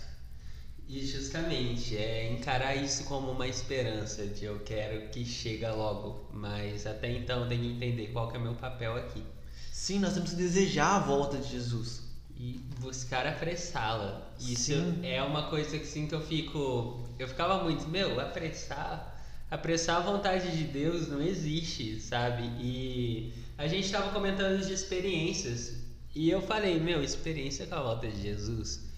E 0.92 1.08
justamente, 1.08 1.96
é 1.96 2.30
encarar 2.34 2.76
isso 2.76 3.06
como 3.06 3.32
uma 3.32 3.48
esperança 3.48 4.28
de 4.28 4.44
eu 4.44 4.60
quero 4.60 5.08
que 5.08 5.24
chega 5.24 5.74
logo, 5.74 6.28
mas 6.34 6.86
até 6.86 7.10
então 7.10 7.48
tem 7.48 7.62
que 7.62 7.68
entender 7.68 8.08
qual 8.08 8.30
que 8.30 8.36
é 8.36 8.40
meu 8.42 8.56
papel 8.56 8.98
aqui. 8.98 9.24
Sim, 9.72 10.00
nós 10.00 10.14
temos 10.14 10.32
que 10.32 10.36
desejar 10.36 10.98
a 10.98 11.00
volta 11.00 11.38
de 11.38 11.48
Jesus. 11.50 12.02
E 12.36 12.60
buscar 12.82 13.26
apressá-la. 13.26 14.34
Isso 14.38 14.74
sim. 14.74 15.00
é 15.02 15.24
uma 15.24 15.44
coisa 15.44 15.80
que 15.80 15.88
sim 15.88 16.08
que 16.08 16.14
eu 16.14 16.20
fico. 16.20 17.08
Eu 17.18 17.28
ficava 17.30 17.64
muito, 17.64 17.88
meu, 17.88 18.20
apressar. 18.20 19.18
Apressar 19.50 19.96
a 19.96 20.02
vontade 20.02 20.58
de 20.58 20.66
Deus 20.66 21.08
não 21.08 21.22
existe, 21.22 22.02
sabe? 22.02 22.44
E 22.60 23.34
a 23.58 23.66
gente 23.66 23.86
estava 23.86 24.12
comentando 24.12 24.62
de 24.62 24.74
experiências. 24.74 25.74
E 26.14 26.30
eu 26.30 26.42
falei, 26.42 26.82
meu, 26.82 27.02
experiência 27.02 27.66
com 27.66 27.76
a 27.76 27.82
volta 27.82 28.10
de 28.10 28.22
Jesus 28.22 28.91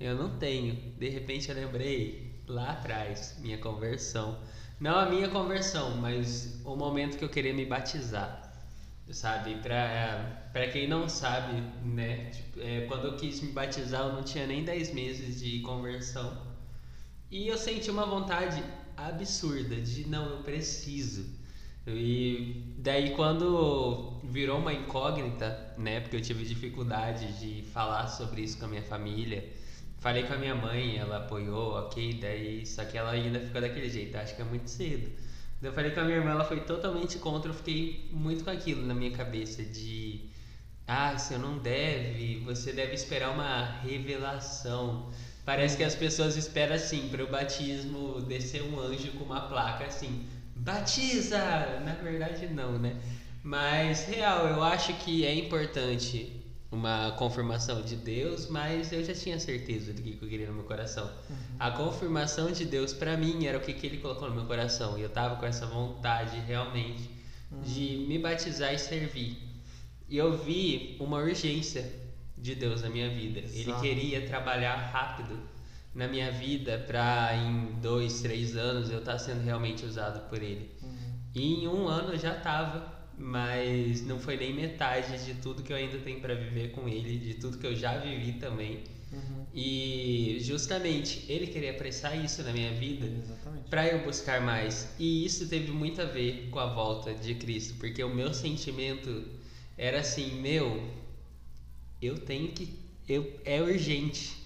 eu 0.00 0.16
não 0.16 0.38
tenho. 0.38 0.74
De 0.98 1.08
repente 1.10 1.50
eu 1.50 1.54
lembrei 1.54 2.42
lá 2.48 2.70
atrás, 2.70 3.36
minha 3.38 3.58
conversão. 3.58 4.38
Não 4.80 4.98
a 4.98 5.06
minha 5.06 5.28
conversão, 5.28 5.98
mas 5.98 6.58
o 6.64 6.74
momento 6.74 7.18
que 7.18 7.24
eu 7.24 7.28
queria 7.28 7.52
me 7.52 7.66
batizar. 7.66 8.48
Sabe? 9.10 9.56
Pra, 9.56 10.48
pra 10.52 10.68
quem 10.68 10.88
não 10.88 11.08
sabe, 11.08 11.60
né? 11.84 12.30
Tipo, 12.30 12.60
é, 12.60 12.86
quando 12.86 13.08
eu 13.08 13.16
quis 13.16 13.42
me 13.42 13.52
batizar, 13.52 14.06
eu 14.06 14.12
não 14.12 14.22
tinha 14.22 14.46
nem 14.46 14.64
10 14.64 14.94
meses 14.94 15.40
de 15.40 15.60
conversão. 15.60 16.34
E 17.30 17.48
eu 17.48 17.58
senti 17.58 17.90
uma 17.90 18.06
vontade 18.06 18.62
absurda 18.96 19.76
de 19.76 20.08
não, 20.08 20.26
eu 20.30 20.42
preciso. 20.42 21.26
E 21.86 22.74
daí 22.78 23.14
quando 23.14 24.20
virou 24.24 24.58
uma 24.58 24.72
incógnita, 24.72 25.74
né? 25.76 26.00
Porque 26.00 26.16
eu 26.16 26.20
tive 26.20 26.44
dificuldade 26.44 27.38
de 27.38 27.62
falar 27.70 28.06
sobre 28.06 28.42
isso 28.42 28.58
com 28.58 28.66
a 28.66 28.68
minha 28.68 28.82
família 28.82 29.59
Falei 30.00 30.22
com 30.22 30.32
a 30.32 30.38
minha 30.38 30.54
mãe, 30.54 30.96
ela 30.96 31.18
apoiou, 31.18 31.74
ok, 31.74 32.14
daí 32.14 32.64
só 32.64 32.84
que 32.86 32.96
ela 32.96 33.10
ainda 33.10 33.38
ficou 33.38 33.60
daquele 33.60 33.90
jeito, 33.90 34.16
acho 34.16 34.34
que 34.34 34.40
é 34.40 34.44
muito 34.46 34.68
cedo. 34.68 35.10
Eu 35.62 35.74
falei 35.74 35.90
com 35.90 36.00
a 36.00 36.04
minha 36.04 36.16
irmã, 36.16 36.30
ela 36.30 36.44
foi 36.44 36.60
totalmente 36.60 37.18
contra, 37.18 37.50
eu 37.50 37.54
fiquei 37.54 38.08
muito 38.10 38.42
com 38.42 38.50
aquilo 38.50 38.86
na 38.86 38.94
minha 38.94 39.10
cabeça 39.10 39.62
de 39.62 40.30
ah, 40.86 41.18
você 41.18 41.36
não 41.36 41.58
deve, 41.58 42.36
você 42.46 42.72
deve 42.72 42.94
esperar 42.94 43.30
uma 43.30 43.62
revelação. 43.82 45.10
Parece 45.44 45.76
que 45.76 45.84
as 45.84 45.94
pessoas 45.94 46.34
esperam 46.34 46.76
assim 46.76 47.08
para 47.10 47.22
o 47.22 47.30
batismo 47.30 48.22
descer 48.22 48.62
um 48.62 48.80
anjo 48.80 49.12
com 49.12 49.24
uma 49.24 49.42
placa 49.42 49.84
assim, 49.84 50.26
batiza! 50.56 51.38
Na 51.84 51.92
verdade 52.02 52.46
não, 52.46 52.78
né? 52.78 52.98
Mas, 53.42 54.06
real, 54.06 54.46
eu 54.46 54.62
acho 54.62 54.94
que 54.94 55.26
é 55.26 55.34
importante 55.34 56.39
uma 56.70 57.10
confirmação 57.12 57.82
de 57.82 57.96
Deus, 57.96 58.48
mas 58.48 58.92
eu 58.92 59.04
já 59.04 59.12
tinha 59.12 59.40
certeza 59.40 59.92
do 59.92 60.00
que 60.00 60.18
eu 60.22 60.28
queria 60.28 60.46
no 60.46 60.54
meu 60.54 60.64
coração. 60.64 61.10
Uhum. 61.28 61.36
A 61.58 61.70
confirmação 61.72 62.52
de 62.52 62.64
Deus 62.64 62.92
para 62.92 63.16
mim 63.16 63.44
era 63.46 63.58
o 63.58 63.60
que, 63.60 63.72
que 63.72 63.86
ele 63.86 63.96
colocou 63.96 64.28
no 64.28 64.34
meu 64.34 64.46
coração. 64.46 64.96
E 64.96 65.02
eu 65.02 65.08
tava 65.08 65.36
com 65.36 65.46
essa 65.46 65.66
vontade 65.66 66.38
realmente 66.40 67.10
uhum. 67.50 67.60
de 67.62 68.04
me 68.08 68.18
batizar 68.18 68.72
e 68.72 68.78
servir. 68.78 69.36
E 70.08 70.16
eu 70.16 70.38
vi 70.38 70.96
uma 71.00 71.18
urgência 71.18 71.92
de 72.38 72.54
Deus 72.54 72.82
na 72.82 72.88
minha 72.88 73.10
vida. 73.10 73.40
Exato. 73.40 73.58
Ele 73.58 73.72
queria 73.80 74.26
trabalhar 74.28 74.76
rápido 74.76 75.38
na 75.92 76.06
minha 76.06 76.30
vida 76.30 76.78
para 76.86 77.34
em 77.34 77.80
dois, 77.80 78.20
três 78.20 78.56
anos 78.56 78.90
eu 78.90 79.00
estar 79.00 79.12
tá 79.12 79.18
sendo 79.18 79.42
realmente 79.42 79.84
usado 79.84 80.28
por 80.28 80.40
Ele. 80.40 80.70
Uhum. 80.80 81.12
E 81.34 81.64
em 81.64 81.68
um 81.68 81.88
ano 81.88 82.12
eu 82.12 82.18
já 82.18 82.36
estava 82.36 82.99
mas 83.20 84.02
não 84.06 84.18
foi 84.18 84.36
nem 84.38 84.54
metade 84.54 85.22
de 85.24 85.34
tudo 85.34 85.62
que 85.62 85.70
eu 85.70 85.76
ainda 85.76 85.98
tenho 85.98 86.20
para 86.20 86.34
viver 86.34 86.70
com 86.70 86.88
ele, 86.88 87.18
de 87.18 87.34
tudo 87.34 87.58
que 87.58 87.66
eu 87.66 87.76
já 87.76 87.98
vivi 87.98 88.32
também. 88.32 88.82
Uhum. 89.12 89.44
E 89.52 90.38
justamente 90.40 91.26
ele 91.28 91.46
queria 91.48 91.72
apressar 91.72 92.16
isso 92.24 92.42
na 92.42 92.52
minha 92.52 92.72
vida 92.72 93.06
para 93.68 93.86
eu 93.86 94.02
buscar 94.04 94.40
mais. 94.40 94.88
E 94.98 95.24
isso 95.24 95.48
teve 95.48 95.70
muito 95.70 96.00
a 96.00 96.06
ver 96.06 96.48
com 96.50 96.58
a 96.58 96.72
volta 96.72 97.12
de 97.12 97.34
Cristo, 97.34 97.74
porque 97.78 98.02
o 98.02 98.08
meu 98.08 98.32
sentimento 98.32 99.24
era 99.76 100.00
assim, 100.00 100.40
meu, 100.40 100.88
eu 102.00 102.18
tenho 102.18 102.52
que 102.52 102.78
eu 103.06 103.38
é 103.44 103.60
urgente. 103.60 104.40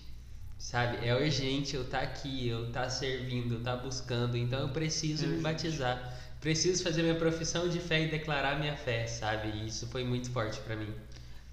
Sabe? 0.59 1.07
É 1.07 1.15
urgente 1.15 1.77
eu 1.77 1.83
estar 1.83 1.99
tá 1.99 2.05
aqui, 2.05 2.49
eu 2.49 2.69
estar 2.69 2.85
tá 2.85 2.91
servindo, 2.91 3.55
eu 3.55 3.59
estar 3.59 3.77
tá 3.77 3.83
buscando, 3.83 4.37
então 4.37 4.61
eu 4.61 4.71
preciso 4.71 5.27
é 5.27 5.29
me 5.29 5.41
batizar 5.43 6.24
preciso 6.45 6.85
fazer 6.85 7.03
minha 7.03 7.15
profissão 7.15 7.71
de 7.71 7.81
fé 7.81 8.05
e 8.05 8.11
declarar 8.11 8.61
minha 8.61 8.77
fé, 8.77 9.07
sabe? 9.07 9.49
E 9.49 9.67
isso 9.67 9.87
foi 9.87 10.05
muito 10.05 10.29
forte 10.31 10.61
para 10.61 10.77
mim. 10.77 10.93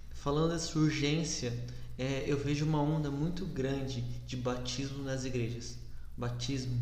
Falando 0.10 0.52
dessa 0.52 0.78
urgência, 0.78 1.58
é, 1.98 2.26
eu 2.28 2.38
vejo 2.38 2.66
uma 2.66 2.82
onda 2.82 3.10
muito 3.10 3.46
grande 3.46 4.02
de 4.28 4.36
batismo 4.36 5.02
nas 5.02 5.24
igrejas. 5.24 5.78
Batismo. 6.18 6.78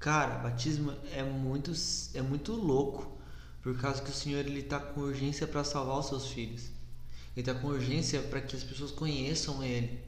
Cara, 0.00 0.38
batismo 0.38 0.92
é 1.12 1.22
muito, 1.22 1.70
é 2.14 2.20
muito 2.20 2.52
louco, 2.52 3.16
por 3.62 3.78
causa 3.78 4.02
que 4.02 4.10
o 4.10 4.14
Senhor 4.14 4.40
ele 4.40 4.64
tá 4.64 4.80
com 4.80 5.02
urgência 5.02 5.46
para 5.46 5.62
salvar 5.62 6.00
os 6.00 6.06
seus 6.06 6.26
filhos. 6.32 6.64
Ele 7.36 7.46
tá 7.46 7.54
com 7.54 7.68
urgência 7.68 8.20
para 8.22 8.40
que 8.40 8.56
as 8.56 8.64
pessoas 8.64 8.90
conheçam 8.90 9.62
Ele, 9.62 10.00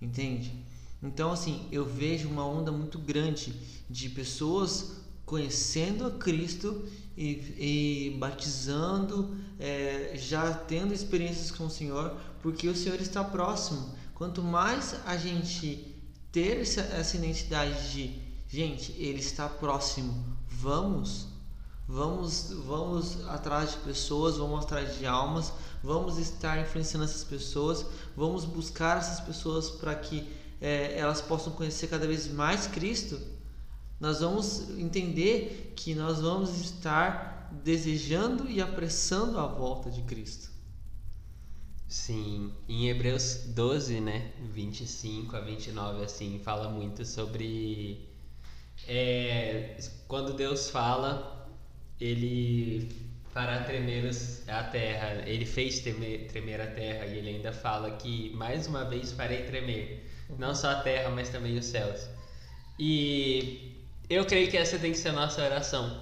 entende? 0.00 0.54
Então, 1.02 1.30
assim, 1.30 1.68
eu 1.70 1.84
vejo 1.84 2.30
uma 2.30 2.46
onda 2.46 2.72
muito 2.72 2.98
grande 2.98 3.52
de 3.90 4.08
pessoas 4.08 5.04
conhecendo 5.26 6.06
a 6.06 6.10
Cristo 6.12 6.84
e, 7.16 8.12
e 8.12 8.16
batizando, 8.18 9.36
é, 9.58 10.12
já 10.14 10.54
tendo 10.54 10.94
experiências 10.94 11.50
com 11.50 11.66
o 11.66 11.70
Senhor, 11.70 12.16
porque 12.40 12.68
o 12.68 12.76
Senhor 12.76 13.00
está 13.00 13.24
próximo. 13.24 13.92
Quanto 14.14 14.40
mais 14.40 14.94
a 15.04 15.16
gente 15.16 15.94
ter 16.30 16.60
essa, 16.60 16.80
essa 16.80 17.16
identidade 17.16 17.92
de, 17.92 18.22
gente, 18.48 18.92
Ele 18.92 19.18
está 19.18 19.48
próximo, 19.48 20.24
vamos, 20.48 21.26
vamos, 21.88 22.52
vamos 22.64 23.26
atrás 23.26 23.72
de 23.72 23.78
pessoas, 23.78 24.36
vamos 24.36 24.64
atrás 24.64 24.96
de 24.96 25.06
almas, 25.06 25.52
vamos 25.82 26.18
estar 26.18 26.60
influenciando 26.60 27.04
essas 27.04 27.24
pessoas, 27.24 27.84
vamos 28.16 28.44
buscar 28.44 28.98
essas 28.98 29.20
pessoas 29.20 29.70
para 29.70 29.94
que 29.96 30.24
é, 30.60 30.96
elas 30.98 31.20
possam 31.20 31.52
conhecer 31.52 31.88
cada 31.88 32.06
vez 32.06 32.32
mais 32.32 32.68
Cristo 32.68 33.35
nós 34.00 34.20
vamos 34.20 34.70
entender 34.78 35.72
que 35.74 35.94
nós 35.94 36.20
vamos 36.20 36.60
estar 36.60 37.50
desejando 37.64 38.48
e 38.48 38.60
apressando 38.60 39.38
a 39.38 39.46
volta 39.46 39.90
de 39.90 40.02
Cristo. 40.02 40.50
Sim, 41.88 42.52
em 42.68 42.88
Hebreus 42.88 43.44
12, 43.46 44.00
né, 44.00 44.32
25 44.52 45.36
a 45.36 45.40
29, 45.40 46.04
assim, 46.04 46.40
fala 46.42 46.68
muito 46.68 47.04
sobre 47.04 48.06
é, 48.86 49.78
quando 50.06 50.34
Deus 50.34 50.68
fala, 50.68 51.48
ele 52.00 52.90
fará 53.32 53.62
tremer 53.62 54.10
a 54.48 54.64
terra, 54.64 55.28
ele 55.28 55.46
fez 55.46 55.80
tremer, 55.80 56.26
tremer 56.26 56.60
a 56.60 56.66
terra 56.66 57.06
e 57.06 57.18
ele 57.18 57.28
ainda 57.30 57.52
fala 57.52 57.92
que 57.92 58.30
mais 58.34 58.66
uma 58.66 58.84
vez 58.84 59.12
farei 59.12 59.44
tremer, 59.44 60.10
não 60.38 60.54
só 60.54 60.70
a 60.70 60.80
terra, 60.80 61.10
mas 61.10 61.28
também 61.28 61.56
os 61.56 61.66
céus. 61.66 62.08
E 62.78 63.85
eu 64.08 64.24
creio 64.24 64.50
que 64.50 64.56
essa 64.56 64.78
tem 64.78 64.92
que 64.92 64.98
ser 64.98 65.08
a 65.08 65.12
nossa 65.12 65.42
oração, 65.42 66.00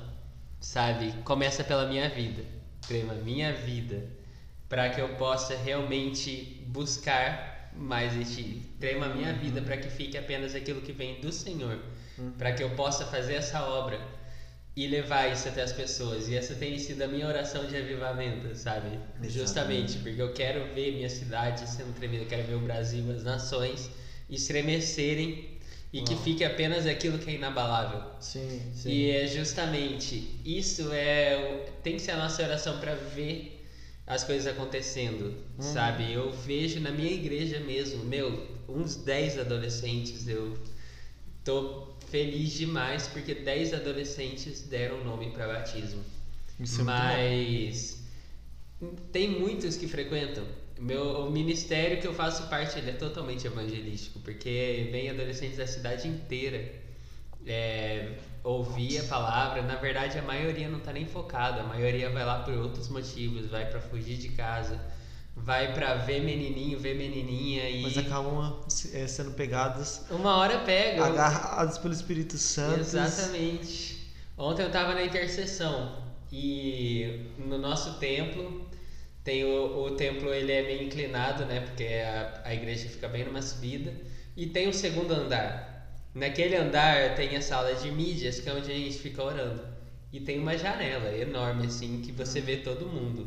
sabe? 0.61 1.13
Começa 1.25 1.65
pela 1.65 1.87
minha 1.87 2.09
vida, 2.09 2.45
trema 2.87 3.15
minha 3.15 3.53
vida, 3.53 4.05
para 4.69 4.91
que 4.91 5.01
eu 5.01 5.17
possa 5.17 5.57
realmente 5.57 6.65
buscar 6.69 7.73
mais 7.77 8.13
de 8.13 8.25
ti. 8.35 8.63
Trema 8.79 9.09
minha 9.09 9.33
uhum. 9.33 9.39
vida 9.39 9.63
para 9.63 9.77
que 9.77 9.89
fique 9.89 10.19
apenas 10.19 10.55
aquilo 10.55 10.81
que 10.81 10.93
vem 10.93 11.21
do 11.21 11.33
Senhor, 11.33 11.81
uhum. 12.19 12.33
para 12.33 12.53
que 12.53 12.63
eu 12.63 12.71
possa 12.71 13.07
fazer 13.07 13.35
essa 13.35 13.63
obra 13.65 13.99
e 14.77 14.87
levar 14.87 15.33
isso 15.33 15.49
até 15.49 15.63
as 15.63 15.73
pessoas. 15.73 16.29
E 16.29 16.37
essa 16.37 16.55
tem 16.55 16.79
sido 16.79 17.03
a 17.03 17.07
minha 17.07 17.27
oração 17.27 17.67
de 17.67 17.77
avivamento, 17.77 18.55
sabe? 18.55 18.89
Exatamente. 18.89 19.33
Justamente 19.33 19.99
porque 19.99 20.21
eu 20.21 20.33
quero 20.33 20.75
ver 20.75 20.93
minha 20.93 21.09
cidade 21.09 21.69
sendo 21.69 21.95
tremida, 21.95 22.25
eu 22.25 22.29
quero 22.29 22.43
ver 22.45 22.55
o 22.55 22.61
Brasil, 22.61 23.11
as 23.13 23.25
nações 23.25 23.91
estremecerem 24.29 25.54
e 25.95 26.03
que 26.03 26.17
fique 26.17 26.43
apenas 26.43 26.87
aquilo 26.87 27.19
que 27.19 27.31
é 27.31 27.35
inabalável. 27.35 28.03
Sim, 28.19 28.61
sim. 28.75 28.91
E 28.91 29.11
é 29.13 29.29
justamente 29.29 30.41
isso 30.45 30.93
é 30.93 31.67
tem 31.85 31.95
que 31.95 32.03
ser 32.03 32.11
a 32.11 32.17
nossa 32.17 32.43
oração 32.43 32.81
para 32.81 32.97
ver 32.97 33.65
as 34.05 34.25
coisas 34.25 34.53
acontecendo, 34.53 35.27
uhum. 35.57 35.63
sabe? 35.63 36.13
Eu 36.13 36.33
vejo 36.33 36.81
na 36.81 36.91
minha 36.91 37.13
igreja 37.13 37.61
mesmo, 37.61 38.05
meu, 38.05 38.45
uns 38.69 38.97
10 38.97 39.39
adolescentes, 39.39 40.27
eu 40.27 40.59
tô 41.45 41.95
feliz 42.11 42.55
demais 42.55 43.07
porque 43.07 43.33
10 43.33 43.75
adolescentes 43.75 44.63
deram 44.63 45.05
nome 45.05 45.31
para 45.31 45.47
batismo. 45.47 46.03
Isso 46.59 46.81
é 46.81 46.85
Mas 46.85 48.03
tem 49.13 49.31
muitos 49.31 49.77
que 49.77 49.87
frequentam 49.87 50.45
meu, 50.79 51.27
o 51.27 51.31
ministério 51.31 52.01
que 52.01 52.07
eu 52.07 52.15
faço 52.15 52.49
parte 52.49 52.79
ele 52.79 52.91
é 52.91 52.95
totalmente 52.95 53.47
evangelístico, 53.47 54.19
porque 54.21 54.89
vem 54.91 55.09
adolescentes 55.09 55.57
da 55.57 55.67
cidade 55.67 56.09
inteira 56.09 56.83
é, 57.47 58.13
ouvir 58.43 58.99
a 58.99 59.05
palavra. 59.05 59.63
Na 59.63 59.77
verdade, 59.77 60.19
a 60.19 60.23
maioria 60.23 60.69
não 60.69 60.79
está 60.79 60.93
nem 60.93 61.07
focada, 61.07 61.61
a 61.61 61.65
maioria 61.65 62.11
vai 62.11 62.25
lá 62.25 62.41
por 62.41 62.55
outros 62.55 62.89
motivos, 62.89 63.47
vai 63.47 63.67
para 63.67 63.81
fugir 63.81 64.17
de 64.17 64.31
casa, 64.31 64.81
vai 65.37 65.73
para 65.73 65.95
ver 65.95 66.21
menininho, 66.21 66.79
ver 66.79 66.95
menininha 66.97 67.69
e. 67.69 67.83
Mas 67.83 67.97
acabam 67.99 68.65
é, 68.93 69.07
sendo 69.07 69.33
pegados. 69.33 70.03
Uma 70.11 70.37
hora 70.37 70.59
pega. 70.61 71.05
Agarrados 71.05 71.79
pelo 71.79 71.95
Espírito 71.95 72.37
Santo. 72.37 72.81
Exatamente. 72.81 74.13
Ontem 74.37 74.63
eu 74.63 74.67
estava 74.67 74.95
na 74.95 75.05
intercessão 75.05 76.03
e 76.33 77.31
no 77.39 77.59
nosso 77.59 77.95
templo 78.01 78.64
tem 79.25 79.43
o, 79.45 79.85
o 79.85 79.91
templo, 79.93 80.33
ele 80.33 80.53
é 80.53 80.63
meio 80.63 80.83
inclinado, 80.83 81.47
né? 81.47 81.61
Porque 81.61 81.85
a, 81.85 82.43
a 82.45 82.55
igreja 82.55 82.89
fica 82.89 83.09
bem 83.09 83.25
numa 83.25 83.41
subida. 83.41 83.93
E 84.37 84.47
tem 84.47 84.69
o 84.69 84.75
segundo 84.75 85.13
andar. 85.13 85.89
Naquele 86.15 86.55
andar 86.57 87.17
tem 87.17 87.35
a 87.37 87.41
sala 87.41 87.75
de 87.75 87.91
mídias, 87.91 88.39
que 88.39 88.49
é 88.49 88.53
onde 88.53 88.71
a 88.71 88.75
gente 88.75 88.99
fica 88.99 89.23
orando. 89.23 89.63
E 90.13 90.21
tem 90.21 90.39
uma 90.39 90.57
janela 90.57 91.11
enorme, 91.17 91.67
assim, 91.67 92.03
que 92.03 92.13
você 92.13 92.41
vê 92.41 92.59
todo 92.59 92.87
mundo. 92.87 93.27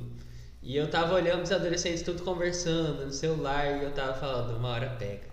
E 0.62 0.75
eu 0.75 0.89
tava 0.89 1.15
olhando 1.15 1.43
os 1.43 1.51
adolescentes 1.51 2.01
tudo 2.01 2.23
conversando 2.23 3.05
no 3.05 3.12
celular 3.12 3.79
e 3.79 3.83
eu 3.83 3.91
tava 3.91 4.13
falando, 4.13 4.57
uma 4.57 4.69
hora 4.69 4.89
pega. 4.99 5.27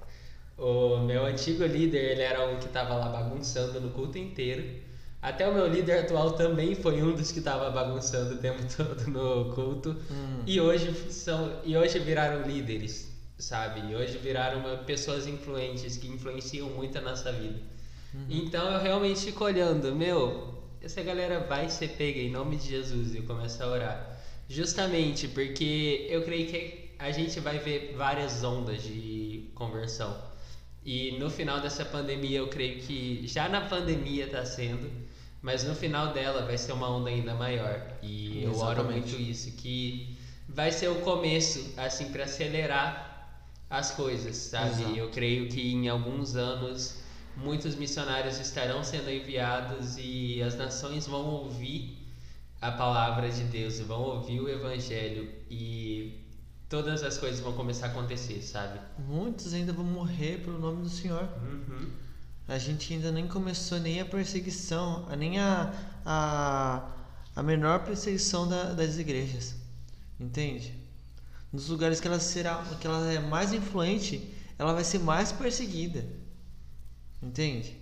O 0.57 0.99
meu 0.99 1.27
antigo 1.27 1.65
líder, 1.65 2.13
ele 2.13 2.23
era 2.23 2.47
um 2.47 2.59
que 2.59 2.69
tava 2.69 2.95
lá 2.95 3.09
bagunçando 3.09 3.81
no 3.81 3.91
culto 3.91 4.17
inteiro. 4.17 4.65
Até 5.25 5.49
o 5.49 5.55
meu 5.55 5.67
líder 5.67 6.01
atual 6.01 6.33
também 6.33 6.75
foi 6.75 7.03
um 7.03 7.15
dos 7.15 7.33
que 7.33 7.39
estava 7.39 7.71
bagunçando 7.71 8.35
o 8.35 8.37
tempo 8.37 8.63
todo 8.77 9.11
no 9.11 9.55
culto. 9.55 9.97
Hum. 10.11 10.43
E 10.47 10.61
hoje 10.61 10.93
são 11.11 11.61
e 11.65 11.75
hoje 11.75 11.99
viraram 11.99 12.47
líderes, 12.47 13.11
sabe? 13.39 13.91
E 13.91 13.97
hoje 13.97 14.19
viraram 14.19 14.61
uma, 14.61 14.77
pessoas 14.77 15.27
influentes 15.27 15.97
que 15.97 16.09
influenciam 16.09 16.69
muito 16.69 16.99
a 16.99 17.01
nossa 17.01 17.33
vida. 17.33 17.59
Uhum. 18.13 18.27
Então 18.29 18.71
eu 18.71 18.83
realmente 18.83 19.21
fico 19.25 19.45
olhando, 19.45 19.97
meu, 19.97 20.63
essa 20.83 21.03
galera 21.03 21.41
vai 21.41 21.71
ser 21.71 21.89
pega 21.89 22.21
em 22.21 22.31
nome 22.31 22.57
de 22.57 22.69
Jesus 22.69 23.15
e 23.15 23.17
eu 23.17 23.23
começo 23.23 23.63
a 23.63 23.67
orar. 23.67 24.21
Justamente 24.47 25.27
porque 25.27 26.07
eu 26.11 26.23
creio 26.23 26.49
que 26.49 26.91
a 26.99 27.11
gente 27.11 27.41
vai 27.41 27.59
ver 27.59 27.95
várias 27.97 28.45
ondas 28.45 28.83
de 28.83 29.51
conversão. 29.55 30.15
E 30.85 31.13
no 31.19 31.31
final 31.31 31.63
dessa 31.63 31.83
pandemia, 31.83 32.41
eu 32.41 32.49
creio 32.49 32.79
que 32.83 33.27
já 33.27 33.49
na 33.49 33.63
pandemia 33.63 34.27
está 34.27 34.45
sendo, 34.45 34.91
mas 35.45 35.63
no 35.63 35.75
final 35.75 36.15
dela 36.15 36.47
vai 36.47 36.57
ser 36.57 36.73
uma 36.73 36.89
onda 36.89 37.11
ainda 37.11 37.35
maior. 37.35 37.79
E 38.03 38.45
Exatamente. 38.45 38.45
eu 38.45 38.59
oro 38.59 38.85
muito 38.85 39.15
isso, 39.15 39.53
que 39.53 40.17
vai 40.49 40.73
ser 40.73 40.89
o 40.89 41.03
começo, 41.03 41.75
assim, 41.77 42.07
para 42.11 42.25
acelerar 42.25 43.45
as 43.69 43.91
coisas, 43.91 44.35
sabe? 44.37 44.71
Exato. 44.71 44.97
Eu 44.97 45.11
creio 45.11 45.51
que 45.51 45.71
em 45.71 45.87
alguns 45.87 46.35
anos 46.35 46.97
muitos 47.37 47.75
missionários 47.75 48.41
estarão 48.41 48.83
sendo 48.83 49.11
enviados 49.11 49.99
e 49.99 50.43
as 50.43 50.57
nações 50.57 51.07
vão 51.07 51.27
ouvir 51.27 51.95
a 52.59 52.73
palavra 52.73 53.31
de 53.31 53.45
Deus 53.45 53.79
e 53.79 53.83
vão 53.83 54.01
ouvir 54.01 54.41
o 54.41 54.49
evangelho 54.49 55.31
e 55.51 56.25
todas 56.71 57.03
as 57.03 57.19
coisas 57.19 57.41
vão 57.41 57.53
começar 57.53 57.89
a 57.89 57.91
acontecer, 57.91 58.41
sabe? 58.41 58.81
Muitos 58.99 59.53
ainda 59.53 59.75
vão 59.75 59.85
morrer 59.85 60.39
pelo 60.39 60.59
nome 60.59 60.81
do 60.81 60.89
Senhor. 60.89 61.29
Uhum. 61.43 61.91
A 62.47 62.59
gente 62.59 62.93
ainda 62.93 63.11
nem 63.11 63.27
começou 63.27 63.81
nem 63.81 64.01
a 64.01 64.05
perseguição, 64.05 65.07
nem 65.17 65.39
a, 65.39 65.73
a, 66.05 66.91
a 67.35 67.43
menor 67.43 67.85
perseguição 67.85 68.47
da, 68.47 68.75
das 68.75 68.99
igrejas. 68.99 69.55
Entende? 70.21 70.75
Nos 71.51 71.69
lugares 71.69 72.01
que 72.01 72.07
ela 72.07 72.21
será, 72.21 72.63
que 72.79 72.87
ela 72.87 73.11
é 73.13 73.19
mais 73.19 73.53
influente, 73.53 74.35
ela 74.59 74.75
vai 74.75 74.85
ser 74.85 74.99
mais 74.99 75.33
perseguida. 75.33 76.05
Entende? 77.23 77.77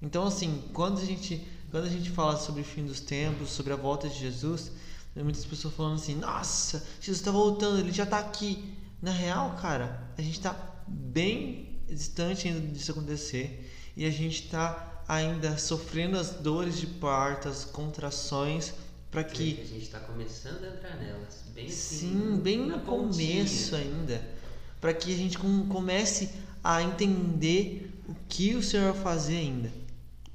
Então 0.00 0.26
assim, 0.26 0.62
quando 0.72 0.98
a 0.98 1.04
gente 1.04 1.46
quando 1.70 1.84
a 1.84 1.90
gente 1.90 2.10
fala 2.10 2.38
sobre 2.38 2.62
o 2.62 2.64
fim 2.64 2.86
dos 2.86 3.00
tempos, 3.00 3.50
sobre 3.50 3.72
a 3.72 3.76
volta 3.76 4.08
de 4.08 4.18
Jesus, 4.18 4.70
tem 5.12 5.22
muitas 5.22 5.44
pessoas 5.44 5.74
falando 5.74 5.96
assim: 5.96 6.14
"Nossa, 6.14 6.86
Jesus 7.00 7.18
está 7.18 7.30
voltando, 7.30 7.80
ele 7.80 7.92
já 7.92 8.04
está 8.04 8.18
aqui". 8.18 8.74
Na 9.02 9.10
real, 9.10 9.56
cara, 9.60 10.10
a 10.16 10.22
gente 10.22 10.38
está 10.38 10.56
bem 10.88 11.82
distante 11.86 12.48
ainda 12.48 12.60
disso 12.60 12.92
acontecer 12.92 13.75
e 13.96 14.04
a 14.04 14.10
gente 14.10 14.44
está 14.44 15.02
ainda 15.08 15.56
sofrendo 15.56 16.18
as 16.18 16.30
dores 16.30 16.78
de 16.78 16.86
parto, 16.86 17.48
as 17.48 17.64
contrações 17.64 18.74
para 19.10 19.24
que 19.24 19.60
a 19.62 19.64
gente 19.64 19.84
está 19.84 20.00
começando 20.00 20.64
a 20.64 20.68
entrar 20.68 20.96
nelas, 20.96 21.44
bem 21.54 21.66
assim, 21.66 22.10
sim, 22.10 22.38
bem 22.38 22.58
no 22.58 22.80
começo 22.80 23.74
ainda, 23.74 24.22
para 24.80 24.92
que 24.92 25.14
a 25.14 25.16
gente 25.16 25.38
comece 25.38 26.30
a 26.62 26.82
entender 26.82 27.90
o 28.06 28.14
que 28.28 28.54
o 28.54 28.62
Senhor 28.62 28.92
vai 28.92 29.02
fazer 29.02 29.36
ainda, 29.36 29.72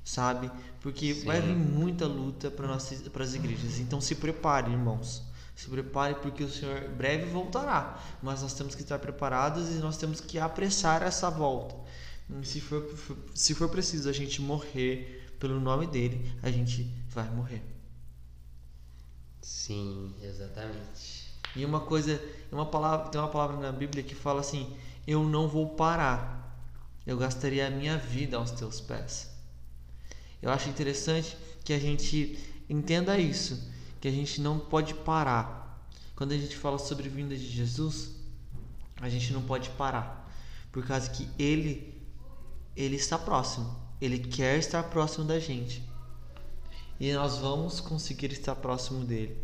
sabe? 0.04 0.50
Porque 0.80 1.14
sim. 1.14 1.26
vai 1.26 1.40
vir 1.42 1.56
muita 1.56 2.08
luta 2.08 2.50
para 2.50 2.74
as 2.74 3.34
igrejas. 3.36 3.80
Então 3.80 4.02
se 4.02 4.16
prepare, 4.16 4.72
irmãos. 4.72 5.22
Se 5.56 5.70
prepare 5.70 6.16
porque 6.16 6.44
o 6.44 6.50
Senhor 6.50 6.90
breve 6.90 7.26
voltará, 7.26 8.02
mas 8.20 8.42
nós 8.42 8.54
temos 8.54 8.74
que 8.74 8.82
estar 8.82 8.98
preparados 8.98 9.70
e 9.70 9.74
nós 9.74 9.96
temos 9.96 10.20
que 10.20 10.40
apressar 10.40 11.04
essa 11.04 11.30
volta. 11.30 11.76
Se 12.44 12.62
for, 12.62 12.84
se 13.36 13.54
for 13.54 13.70
preciso 13.70 14.10
a 14.10 14.14
gente 14.14 14.42
morrer 14.42 15.34
pelo 15.40 15.60
nome 15.60 15.86
dele, 15.88 16.34
a 16.42 16.50
gente 16.50 16.90
vai 17.10 17.30
morrer. 17.30 17.62
Sim, 19.42 20.14
exatamente. 20.22 21.30
E 21.56 21.66
uma 21.66 21.82
coisa, 21.82 22.22
uma 22.52 22.66
palavra, 22.66 23.10
tem 23.10 23.20
uma 23.20 23.28
palavra 23.28 23.58
na 23.58 23.72
Bíblia 23.72 24.04
que 24.04 24.16
fala 24.16 24.40
assim: 24.40 24.76
eu 25.06 25.24
não 25.24 25.48
vou 25.48 25.76
parar. 25.76 26.40
Eu 27.06 27.18
gastaria 27.18 27.68
a 27.68 27.70
minha 27.70 27.98
vida 27.98 28.38
aos 28.38 28.52
teus 28.52 28.80
pés. 28.80 29.30
Eu 30.42 30.52
acho 30.52 30.70
interessante 30.70 31.36
que 31.64 31.74
a 31.74 31.80
gente 31.80 32.40
entenda 32.70 33.18
isso, 33.18 33.70
que 34.00 34.08
a 34.08 34.12
gente 34.12 34.40
não 34.40 34.60
pode 34.60 34.94
parar. 34.94 35.82
Quando 36.16 36.32
a 36.34 36.38
gente 36.38 36.56
fala 36.56 36.78
sobre 36.78 37.08
a 37.08 37.12
vinda 37.12 37.36
de 37.36 37.46
Jesus, 37.46 38.12
a 39.02 39.10
gente 39.10 39.34
não 39.34 39.42
pode 39.42 39.70
parar, 39.72 40.32
por 40.72 40.86
causa 40.86 41.10
que 41.10 41.28
ele 41.38 41.91
ele 42.76 42.96
está 42.96 43.18
próximo. 43.18 43.76
Ele 44.00 44.20
quer 44.20 44.58
estar 44.58 44.84
próximo 44.84 45.26
da 45.26 45.40
gente. 45.40 45.84
E 47.00 47.12
nós 47.14 47.38
vamos 47.38 47.80
conseguir 47.80 48.32
estar 48.32 48.56
próximo 48.56 49.04
dele. 49.04 49.38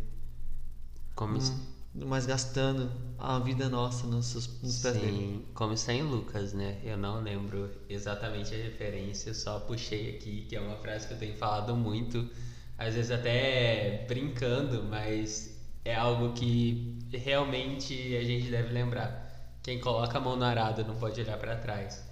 Como 1.14 1.38
hum, 1.38 1.66
mas 1.94 2.26
gastando 2.26 2.90
a 3.18 3.38
vida 3.38 3.68
nossa 3.68 4.06
nos, 4.06 4.34
nos 4.62 4.80
pés 4.80 4.94
Sim, 4.94 5.00
dele. 5.00 5.46
Como 5.54 5.72
está 5.72 5.92
em 5.92 6.02
Lucas, 6.02 6.52
né? 6.52 6.78
Eu 6.84 6.96
não 6.96 7.20
lembro 7.20 7.70
exatamente 7.88 8.54
a 8.54 8.58
referência, 8.58 9.34
só 9.34 9.58
puxei 9.60 10.16
aqui, 10.16 10.46
que 10.48 10.54
é 10.54 10.60
uma 10.60 10.76
frase 10.76 11.08
que 11.08 11.14
eu 11.14 11.18
tenho 11.18 11.36
falado 11.36 11.74
muito, 11.74 12.28
às 12.76 12.94
vezes 12.94 13.10
até 13.10 14.04
brincando, 14.06 14.84
mas 14.84 15.60
é 15.84 15.94
algo 15.94 16.32
que 16.32 16.96
realmente 17.12 18.16
a 18.16 18.22
gente 18.22 18.50
deve 18.50 18.72
lembrar. 18.72 19.26
Quem 19.62 19.80
coloca 19.80 20.16
a 20.16 20.20
mão 20.20 20.36
no 20.36 20.44
arado 20.44 20.84
não 20.84 20.94
pode 20.94 21.20
olhar 21.20 21.38
para 21.38 21.56
trás. 21.56 22.07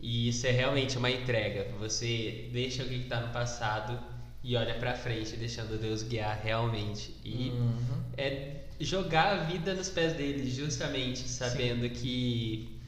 E 0.00 0.28
isso 0.28 0.46
é 0.46 0.50
realmente 0.50 0.96
uma 0.96 1.10
entrega. 1.10 1.66
Você 1.80 2.48
deixa 2.52 2.84
o 2.84 2.88
que 2.88 2.94
está 2.94 3.20
no 3.20 3.32
passado 3.32 3.98
e 4.42 4.54
olha 4.56 4.74
para 4.74 4.94
frente, 4.94 5.36
deixando 5.36 5.78
Deus 5.78 6.02
guiar 6.02 6.40
realmente. 6.42 7.14
E 7.24 7.50
uhum. 7.50 8.02
é 8.16 8.62
jogar 8.80 9.32
a 9.32 9.44
vida 9.44 9.74
nos 9.74 9.88
pés 9.88 10.12
dele, 10.12 10.48
justamente 10.48 11.28
sabendo 11.28 11.82
Sim. 11.82 11.88
que 11.88 12.78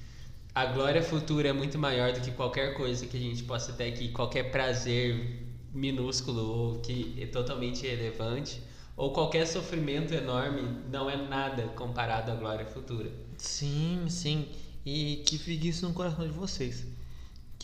a 0.54 0.66
glória 0.66 1.02
futura 1.02 1.48
é 1.48 1.52
muito 1.52 1.78
maior 1.78 2.12
do 2.12 2.20
que 2.20 2.30
qualquer 2.30 2.74
coisa 2.74 3.06
que 3.06 3.16
a 3.16 3.20
gente 3.20 3.42
possa 3.42 3.72
ter 3.72 3.88
aqui, 3.88 4.08
qualquer 4.08 4.50
prazer 4.52 5.44
minúsculo 5.74 6.42
ou 6.42 6.78
que 6.80 7.16
é 7.20 7.26
totalmente 7.26 7.84
irrelevante, 7.84 8.62
ou 8.96 9.12
qualquer 9.12 9.46
sofrimento 9.46 10.14
enorme 10.14 10.62
não 10.90 11.10
é 11.10 11.16
nada 11.16 11.62
comparado 11.74 12.30
à 12.30 12.34
glória 12.36 12.66
futura. 12.66 13.10
Sim, 13.36 14.04
sim. 14.08 14.48
E 14.86 15.22
que 15.26 15.38
fique 15.38 15.68
isso 15.68 15.86
no 15.86 15.92
coração 15.92 16.26
de 16.26 16.32
vocês 16.32 16.86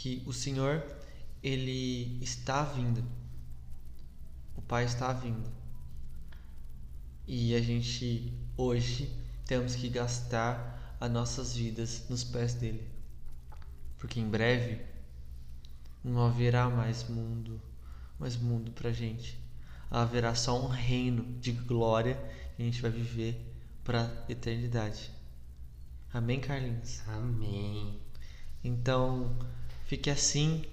que 0.07 0.23
o 0.25 0.33
Senhor 0.33 0.85
ele 1.43 2.23
está 2.23 2.63
vindo. 2.63 3.05
O 4.57 4.63
Pai 4.63 4.85
está 4.85 5.13
vindo. 5.13 5.51
E 7.27 7.57
a 7.57 7.61
gente 7.61 8.33
hoje 8.57 9.13
temos 9.45 9.75
que 9.75 9.89
gastar 9.89 10.97
as 11.01 11.11
nossas 11.11 11.57
vidas 11.57 12.05
nos 12.09 12.23
pés 12.23 12.55
dele. 12.55 12.89
Porque 13.99 14.21
em 14.21 14.29
breve 14.29 14.81
não 16.05 16.25
haverá 16.25 16.71
mais 16.71 17.09
mundo, 17.09 17.61
mais 18.17 18.37
mundo 18.37 18.71
pra 18.71 18.93
gente. 18.93 19.37
Haverá 19.91 20.37
só 20.37 20.65
um 20.65 20.69
reino 20.69 21.25
de 21.41 21.51
glória 21.51 22.17
e 22.57 22.63
a 22.63 22.65
gente 22.65 22.81
vai 22.81 22.93
viver 22.93 23.45
para 23.83 24.25
eternidade. 24.29 25.11
Amém, 26.15 26.41
Carlinhos? 26.41 27.03
Amém. 27.09 28.01
Então, 28.63 29.37
Fique 29.87 30.11
assim. 30.11 30.65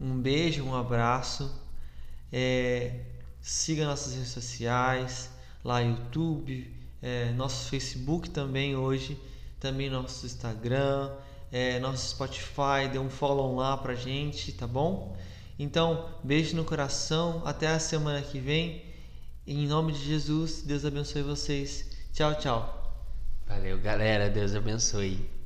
Um 0.00 0.20
beijo, 0.20 0.62
um 0.62 0.74
abraço. 0.74 1.50
É, 2.32 3.00
siga 3.40 3.86
nossas 3.86 4.14
redes 4.14 4.30
sociais, 4.30 5.30
lá 5.64 5.80
YouTube, 5.80 6.70
é, 7.00 7.32
nosso 7.32 7.68
Facebook 7.70 8.30
também 8.30 8.76
hoje, 8.76 9.18
também 9.58 9.88
nosso 9.88 10.26
Instagram, 10.26 11.10
é, 11.50 11.80
nosso 11.80 12.10
Spotify, 12.10 12.88
dê 12.92 12.98
um 12.98 13.08
follow 13.08 13.56
lá 13.56 13.76
pra 13.76 13.94
gente, 13.94 14.52
tá 14.52 14.66
bom? 14.66 15.16
Então, 15.58 16.10
beijo 16.22 16.54
no 16.54 16.64
coração, 16.64 17.42
até 17.44 17.66
a 17.68 17.78
semana 17.78 18.22
que 18.22 18.38
vem. 18.38 18.84
Em 19.46 19.66
nome 19.66 19.92
de 19.92 20.04
Jesus, 20.04 20.62
Deus 20.62 20.84
abençoe 20.84 21.22
vocês. 21.22 21.90
Tchau, 22.12 22.34
tchau. 22.34 22.94
Valeu, 23.46 23.78
galera. 23.78 24.28
Deus 24.28 24.54
abençoe. 24.54 25.37